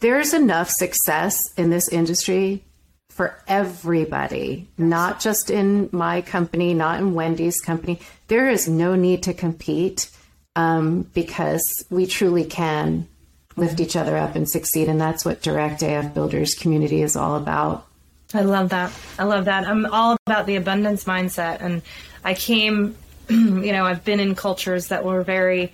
there's 0.00 0.34
enough 0.34 0.68
success 0.68 1.38
in 1.56 1.70
this 1.70 1.88
industry 1.88 2.64
for 3.08 3.38
everybody, 3.46 4.68
not 4.76 5.20
just 5.20 5.48
in 5.48 5.88
my 5.92 6.20
company, 6.20 6.74
not 6.74 6.98
in 6.98 7.14
Wendy's 7.14 7.60
company. 7.60 8.00
There 8.28 8.50
is 8.50 8.68
no 8.68 8.94
need 8.94 9.22
to 9.22 9.32
compete 9.32 10.10
um, 10.56 11.02
because 11.14 11.62
we 11.88 12.06
truly 12.06 12.44
can 12.44 13.08
lift 13.56 13.80
each 13.80 13.96
other 13.96 14.16
up 14.16 14.34
and 14.34 14.48
succeed. 14.48 14.88
And 14.88 15.00
that's 15.00 15.24
what 15.24 15.40
Direct 15.40 15.82
AF 15.82 16.12
Builders 16.12 16.54
community 16.54 17.00
is 17.00 17.16
all 17.16 17.36
about. 17.36 17.86
I 18.34 18.42
love 18.42 18.70
that. 18.70 18.92
I 19.18 19.24
love 19.24 19.44
that. 19.44 19.66
I'm 19.66 19.86
all 19.86 20.16
about 20.26 20.46
the 20.46 20.56
abundance 20.56 21.04
mindset. 21.04 21.60
And 21.60 21.82
I 22.24 22.34
came, 22.34 22.96
you 23.28 23.72
know, 23.72 23.84
I've 23.84 24.04
been 24.04 24.20
in 24.20 24.34
cultures 24.34 24.88
that 24.88 25.04
were 25.04 25.22
very 25.22 25.72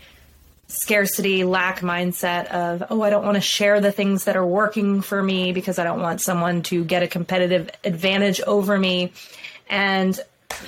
scarcity, 0.69 1.45
lack 1.45 1.81
mindset 1.81 2.47
of, 2.47 2.85
oh, 2.91 3.03
I 3.03 3.11
don't 3.11 3.25
want 3.25 3.35
to 3.37 3.41
share 3.41 3.81
the 3.81 3.93
things 3.93 4.25
that 4.25 4.37
are 4.37 4.47
working 4.47 5.03
for 5.03 5.23
me 5.23 5.53
because 5.53 5.79
I 5.79 5.85
don't 5.85 6.01
want 6.01 6.21
someone 6.21 6.63
to 6.65 6.85
get 6.85 7.03
a 7.03 7.09
competitive 7.09 7.71
advantage 7.85 8.41
over 8.41 8.79
me. 8.79 9.13
And 9.69 10.19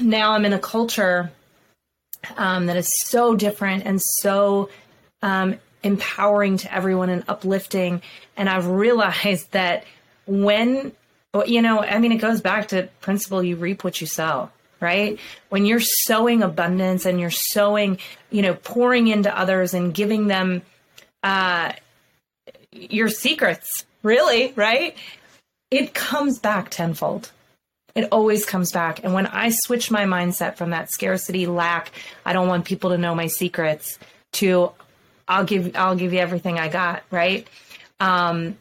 now 0.01 0.33
I'm 0.33 0.45
in 0.45 0.53
a 0.53 0.59
culture 0.59 1.31
um, 2.37 2.67
that 2.67 2.77
is 2.77 2.89
so 3.05 3.35
different 3.35 3.85
and 3.85 4.01
so 4.01 4.71
um, 5.23 5.59
empowering 5.83 6.57
to 6.59 6.75
everyone 6.75 7.11
and 7.11 7.25
uplifting. 7.29 8.03
And 8.37 8.49
I've 8.49 8.67
realized 8.67 9.53
that 9.53 9.85
when, 10.27 10.93
you 11.43 11.63
know, 11.63 11.81
I 11.81 11.99
mean, 11.99 12.13
it 12.13 12.19
goes 12.19 12.41
back 12.41 12.69
to 12.69 12.89
principle 13.01 13.43
you 13.43 13.57
reap 13.57 13.83
what 13.83 14.01
you 14.01 14.07
sow, 14.07 14.51
right? 14.81 15.19
When 15.49 15.67
you're 15.67 15.81
sowing 15.81 16.43
abundance 16.43 17.07
and 17.07 17.21
you're 17.21 17.31
sowing, 17.31 17.99
you 18.31 18.43
know, 18.43 18.55
pouring 18.55 19.09
into 19.09 19.37
others 19.37 19.75
and 19.75 19.93
giving 19.93 20.29
them 20.29 20.63
uh, 21.23 21.73
your 22.71 23.09
secrets, 23.09 23.85
really, 24.03 24.53
right? 24.55 24.97
It 25.71 25.95
comes 25.95 26.39
back 26.39 26.71
tenfold. 26.71 27.33
It 27.95 28.09
always 28.11 28.45
comes 28.45 28.73
back. 28.73 29.03
And 29.05 29.15
when 29.15 29.27
I 29.27 29.51
switch 29.51 29.91
my 29.91 30.05
mindset 30.05 30.57
from 30.57 30.71
that 30.71 30.91
scarcity, 30.91 31.47
lack, 31.47 31.93
I 32.25 32.33
don't 32.33 32.49
want 32.49 32.65
people 32.65 32.91
to 32.91 32.99
know 32.99 33.15
my 33.15 33.29
secrets 33.29 33.99
to 34.35 34.73
I'll 35.27 35.45
give 35.45 35.75
I'll 35.75 35.97
give 35.97 36.13
you 36.13 36.19
everything 36.19 36.59
I 36.59 36.69
got, 36.69 37.05
right? 37.11 37.49
Um, 38.01 38.57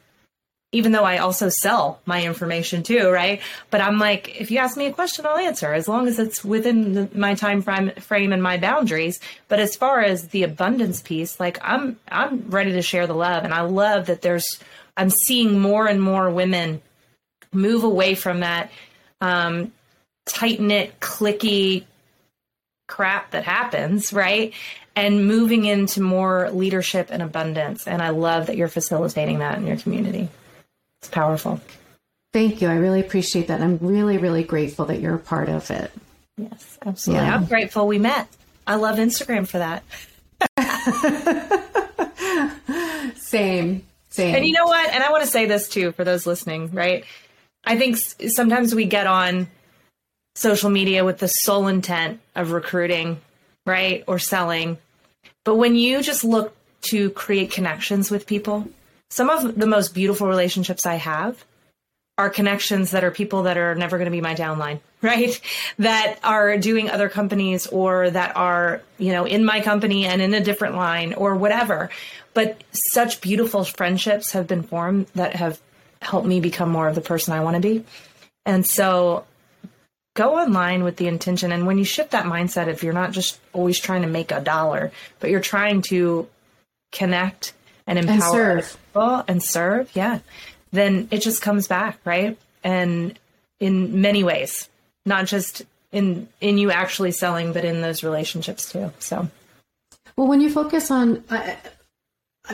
even 0.74 0.92
though 0.92 1.04
I 1.04 1.20
also 1.20 1.50
sell 1.50 2.02
my 2.06 2.24
information 2.24 2.84
too, 2.84 3.10
right? 3.10 3.42
But 3.70 3.80
I'm 3.80 4.00
like, 4.00 4.42
if 4.42 4.52
you 4.52 4.58
ask 4.58 4.76
me 4.76 4.88
a 4.88 4.92
question, 4.92 5.26
I'll 5.26 5.38
answer 5.38 5.72
as 5.72 5.88
long 5.88 6.08
as 6.08 6.20
it's 6.20 6.44
within 6.44 6.94
the, 6.94 7.10
my 7.16 7.36
time 7.36 7.62
frame, 7.62 7.92
frame 7.92 8.34
and 8.34 8.44
my 8.44 8.58
boundaries. 8.58 9.20
But 9.48 9.60
as 9.60 9.76
far 9.76 10.02
as 10.02 10.30
the 10.30 10.44
abundance 10.44 11.02
piece, 11.02 11.40
like 11.40 11.60
I'm, 11.62 12.00
I'm 12.10 12.50
ready 12.50 12.74
to 12.74 12.82
share 12.82 13.08
the 13.08 13.14
love, 13.14 13.44
and 13.44 13.54
I 13.54 13.62
love 13.62 14.08
that 14.08 14.22
there's, 14.24 14.46
I'm 14.98 15.12
seeing 15.12 15.60
more 15.60 15.88
and 15.88 16.02
more 16.02 16.30
women 16.30 16.82
move 17.52 17.84
away 17.84 18.16
from 18.16 18.40
that 18.40 18.72
um, 19.22 19.72
tight 20.26 20.60
knit, 20.60 21.00
clicky 21.00 21.86
crap 22.88 23.32
that 23.32 23.44
happens, 23.44 24.12
right? 24.12 24.54
And 24.96 25.28
moving 25.28 25.66
into 25.66 26.02
more 26.02 26.50
leadership 26.52 27.08
and 27.12 27.22
abundance. 27.22 27.88
And 27.88 28.02
I 28.02 28.10
love 28.10 28.48
that 28.48 28.58
you're 28.58 28.68
facilitating 28.68 29.40
that 29.40 29.58
in 29.58 29.68
your 29.68 29.78
community. 29.78 30.30
It's 31.04 31.10
powerful. 31.10 31.60
Thank 32.32 32.62
you. 32.62 32.70
I 32.70 32.76
really 32.76 33.02
appreciate 33.02 33.50
that. 33.50 33.60
I'm 33.60 33.78
really, 33.80 34.18
really 34.18 34.46
grateful 34.46 34.86
that 34.86 35.02
you're 35.02 35.16
a 35.16 35.20
part 35.20 35.50
of 35.50 35.70
it. 35.70 35.92
Yes, 36.38 36.78
absolutely. 36.86 37.26
Yeah. 37.26 37.36
I'm 37.36 37.44
grateful 37.44 37.88
we 37.88 38.00
met. 38.00 38.30
I 38.66 38.76
love 38.76 38.96
Instagram 38.96 39.46
for 39.46 39.58
that. 39.58 39.84
same, 43.18 43.86
same. 44.12 44.34
And 44.34 44.46
you 44.46 44.54
know 44.54 44.63
what? 44.63 44.94
And 44.94 45.04
I 45.04 45.12
want 45.12 45.26
to 45.26 45.30
say 45.30 45.46
this 45.46 45.68
too 45.68 45.92
for 45.92 46.06
those 46.06 46.26
listening, 46.26 46.72
right? 46.72 47.04
I 47.66 47.78
think 47.78 47.98
sometimes 48.34 48.74
we 48.74 48.86
get 48.86 49.06
on 49.06 49.48
social 50.36 50.70
media 50.70 51.04
with 51.04 51.18
the 51.18 51.28
sole 51.28 51.68
intent 51.68 52.22
of 52.34 52.52
recruiting, 52.52 53.20
right? 53.66 54.06
Or 54.08 54.20
selling. 54.20 54.78
But 55.44 55.56
when 55.56 55.76
you 55.76 56.02
just 56.02 56.24
look 56.24 56.56
to 56.84 57.10
create 57.10 57.52
connections 57.52 58.10
with 58.10 58.26
people, 58.26 58.70
some 59.13 59.30
of 59.30 59.60
the 59.60 59.67
most 59.67 59.93
beautiful 59.93 60.28
relationships 60.28 60.88
I 60.88 60.95
have 60.95 61.45
are 62.17 62.32
connections 62.32 62.91
that 62.91 63.04
are 63.04 63.12
people 63.12 63.43
that 63.43 63.60
are 63.60 63.76
never 63.76 63.97
going 63.97 64.06
to 64.06 64.12
be 64.12 64.21
my 64.21 64.34
downline, 64.34 64.80
right? 65.04 65.39
That 65.78 66.17
are 66.23 66.58
doing 66.58 66.89
other 66.89 67.10
companies 67.10 67.67
or 67.67 68.10
that 68.10 68.36
are, 68.36 68.82
you 68.97 69.12
know, 69.12 69.26
in 69.26 69.45
my 69.45 69.62
company 69.62 70.08
and 70.08 70.19
in 70.19 70.34
a 70.34 70.41
different 70.41 70.76
line 70.76 71.13
or 71.13 71.36
whatever. 71.36 71.91
But 72.34 72.63
such 72.91 73.21
beautiful 73.21 73.63
friendships 73.63 74.32
have 74.32 74.47
been 74.47 74.63
formed 74.63 75.06
that 75.13 75.36
have 75.36 75.62
helped 76.02 76.28
me 76.28 76.39
become 76.39 76.69
more 76.69 76.88
of 76.88 76.95
the 76.95 77.02
person 77.02 77.34
I 77.34 77.41
want 77.41 77.56
to 77.56 77.62
be. 77.62 77.86
And 78.47 78.65
so 78.65 79.26
go 80.15 80.39
online 80.39 80.84
with 80.84 80.97
the 80.97 81.08
intention. 81.08 81.52
And 81.52 81.67
when 81.67 81.78
you 81.78 81.86
shift 81.86 82.12
that 82.12 82.26
mindset, 82.26 82.67
if 82.67 82.82
you're 82.82 82.93
not 82.93 83.12
just 83.12 83.39
always 83.54 83.80
trying 83.80 84.02
to 84.02 84.08
make 84.08 84.32
a 84.32 84.41
dollar, 84.41 84.91
but 85.19 85.30
you're 85.30 85.39
trying 85.39 85.84
to 85.84 86.28
connect 86.91 87.54
and 87.88 88.00
empower 88.00 88.52
and 88.52 88.63
serve. 88.63 88.78
people 88.88 89.24
and 89.28 89.43
serve, 89.43 89.91
yeah, 89.93 90.19
then 90.72 91.08
it 91.12 91.22
just 91.22 91.41
comes 91.41 91.67
back, 91.67 92.00
right? 92.06 92.38
And 92.63 93.17
in 93.60 94.02
many 94.02 94.24
ways, 94.24 94.69
not 95.06 95.26
just 95.26 95.63
in 95.91 96.28
in 96.41 96.58
you 96.58 96.72
actually 96.72 97.12
selling, 97.12 97.54
but 97.54 97.63
in 97.65 97.82
those 97.82 98.04
relationships 98.04 98.72
too. 98.72 98.91
So, 99.00 99.30
well, 100.15 100.28
when 100.28 100.41
you 100.41 100.50
focus 100.50 100.91
on 100.91 101.24
uh, 101.30 101.56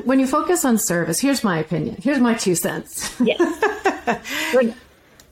when 0.04 0.20
you 0.20 0.28
focus 0.28 0.66
on 0.66 0.78
service, 0.78 1.20
here's 1.20 1.44
my 1.44 1.58
opinion. 1.58 1.98
Here's 2.02 2.20
my 2.20 2.36
two 2.36 2.56
cents. 2.56 3.20
Yes. 3.20 3.40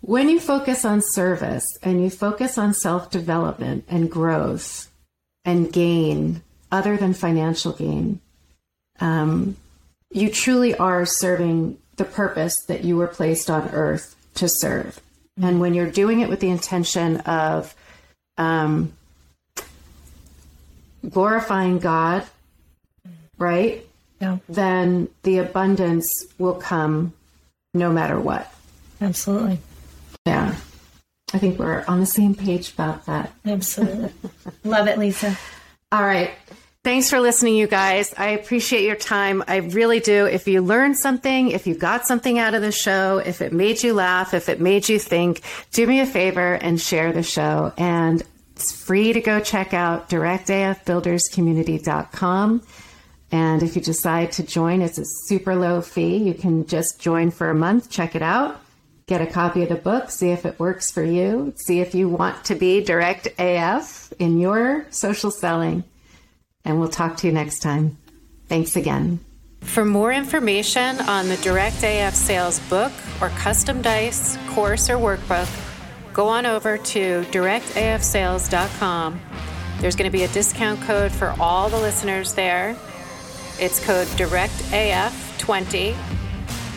when 0.02 0.30
you 0.30 0.40
focus 0.40 0.86
on 0.86 1.02
service 1.02 1.66
and 1.84 2.02
you 2.02 2.10
focus 2.10 2.58
on 2.58 2.74
self 2.74 3.12
development 3.12 3.86
and 3.88 4.10
growth 4.10 4.90
and 5.46 5.72
gain, 5.72 6.42
other 6.72 6.98
than 6.98 7.14
financial 7.14 7.74
gain, 7.74 8.20
um, 9.00 9.56
you 10.12 10.30
truly 10.30 10.76
are 10.76 11.06
serving 11.06 11.78
the 11.98 12.06
purpose 12.06 12.56
that 12.68 12.84
you 12.84 12.98
were 12.98 13.08
placed 13.08 13.50
on 13.50 13.70
earth 13.70 14.16
to 14.36 14.48
serve. 14.48 15.02
And 15.42 15.60
when 15.60 15.74
you're 15.74 15.90
doing 15.90 16.22
it 16.22 16.30
with 16.30 16.40
the 16.40 16.50
intention 16.50 17.18
of 17.22 17.76
um, 18.38 18.94
glorifying 21.08 21.80
God, 21.80 22.24
right? 23.38 23.86
Yeah. 24.20 24.38
Then 24.50 25.10
the 25.24 25.40
abundance 25.40 26.26
will 26.40 26.56
come 26.56 27.14
no 27.74 27.92
matter 27.92 28.20
what. 28.20 28.52
Absolutely. 29.00 29.60
Yeah. 30.26 30.56
I 31.34 31.40
think 31.40 31.60
we're 31.60 31.84
on 31.88 32.00
the 32.00 32.06
same 32.06 32.34
page 32.34 32.74
about 32.74 33.06
that. 33.06 33.32
Absolutely. 33.46 34.12
Love 34.64 34.88
it, 34.88 34.98
Lisa. 34.98 35.38
All 35.92 36.04
right. 36.04 36.32
Thanks 36.88 37.10
for 37.10 37.20
listening, 37.20 37.58
you 37.58 37.68
guys. 37.68 38.14
I 38.18 38.30
appreciate 38.30 38.86
your 38.86 38.96
time. 38.96 39.44
I 39.46 39.58
really 39.58 40.00
do. 40.00 40.26
If 40.26 40.48
you 40.48 40.62
learned 40.62 40.98
something, 40.98 41.52
if 41.52 41.68
you 41.68 41.76
got 41.76 42.08
something 42.08 42.40
out 42.40 42.54
of 42.54 42.62
the 42.62 42.72
show, 42.72 43.18
if 43.18 43.42
it 43.42 43.52
made 43.52 43.84
you 43.84 43.94
laugh, 43.94 44.34
if 44.34 44.48
it 44.48 44.62
made 44.62 44.88
you 44.88 44.98
think, 44.98 45.42
do 45.74 45.86
me 45.86 46.00
a 46.00 46.06
favor 46.06 46.54
and 46.54 46.80
share 46.80 47.12
the 47.12 47.24
show. 47.24 47.74
And 47.78 48.24
it's 48.56 48.72
free 48.72 49.12
to 49.12 49.20
go 49.20 49.42
check 49.42 49.74
out 49.74 50.10
directafbuilderscommunity.com. 50.10 52.64
And 53.34 53.64
if 53.64 53.76
you 53.76 53.82
decide 53.82 54.32
to 54.32 54.44
join, 54.44 54.82
it's 54.82 54.98
a 54.98 55.04
super 55.26 55.58
low 55.58 55.82
fee. 55.82 56.16
You 56.16 56.36
can 56.36 56.66
just 56.68 57.02
join 57.02 57.32
for 57.32 57.50
a 57.50 57.54
month, 57.54 57.90
check 57.90 58.16
it 58.16 58.22
out, 58.22 58.62
get 59.08 59.20
a 59.20 59.28
copy 59.28 59.62
of 59.62 59.68
the 59.68 59.76
book, 59.76 60.10
see 60.10 60.30
if 60.30 60.46
it 60.46 60.58
works 60.58 60.90
for 60.90 61.04
you, 61.04 61.52
see 61.58 61.82
if 61.82 61.94
you 61.94 62.08
want 62.08 62.46
to 62.46 62.56
be 62.56 62.82
direct 62.82 63.28
AF 63.38 64.14
in 64.20 64.40
your 64.40 64.86
social 64.90 65.32
selling 65.32 65.84
and 66.68 66.80
we'll 66.80 66.90
talk 66.90 67.16
to 67.18 67.28
you 67.28 67.34
next 67.34 67.60
time. 67.60 67.98
Thanks 68.48 68.76
again. 68.76 69.20
For 69.62 69.86
more 69.86 70.12
information 70.12 71.00
on 71.02 71.30
the 71.30 71.38
Direct 71.38 71.82
AF 71.84 72.14
Sales 72.14 72.60
book 72.70 72.92
or 73.22 73.30
custom 73.30 73.82
dice, 73.82 74.38
course, 74.50 74.90
or 74.90 74.98
workbook, 74.98 75.50
go 76.14 76.28
on 76.28 76.46
over 76.46 76.78
to 76.78 77.24
directafsales.com. 77.32 79.22
There's 79.80 79.96
going 79.96 80.12
to 80.12 80.18
be 80.18 80.24
a 80.24 80.28
discount 80.30 80.82
code 80.82 81.12
for 81.12 81.34
all 81.40 81.70
the 81.70 81.78
listeners 81.78 82.34
there. 82.34 82.76
It's 83.60 83.84
code 83.84 84.08
DIRECTAF20 84.08 85.96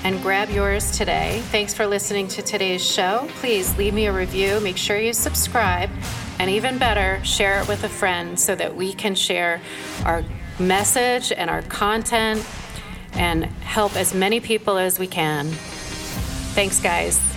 and 0.05 0.23
grab 0.23 0.51
yours 0.51 0.97
today. 0.97 1.43
Thanks 1.47 1.75
for 1.75 1.87
listening 1.87 2.29
to 2.29 2.43
today's 2.43 2.85
show. 2.85 3.27
Please 3.37 3.77
leave 3.77 3.93
me 3.93 4.07
a 4.07 4.13
review. 4.13 4.61
Make 4.61 4.77
sure 4.77 4.99
you 4.99 5.13
subscribe 5.13 5.91
and 6.41 6.49
even 6.49 6.79
better, 6.79 7.23
share 7.23 7.61
it 7.61 7.69
with 7.69 7.85
a 7.85 7.89
friend 7.91 8.41
so 8.41 8.55
that 8.55 8.75
we 8.75 8.95
can 8.95 9.15
share 9.15 9.61
our 10.07 10.25
message 10.59 11.33
and 11.33 11.51
our 11.51 11.61
content 11.61 12.43
and 13.13 13.45
help 13.45 13.95
as 13.95 14.15
many 14.15 14.41
people 14.41 14.79
as 14.79 14.99
we 14.99 15.07
can. 15.07 15.49
Thanks, 16.55 16.81
guys. 16.81 17.30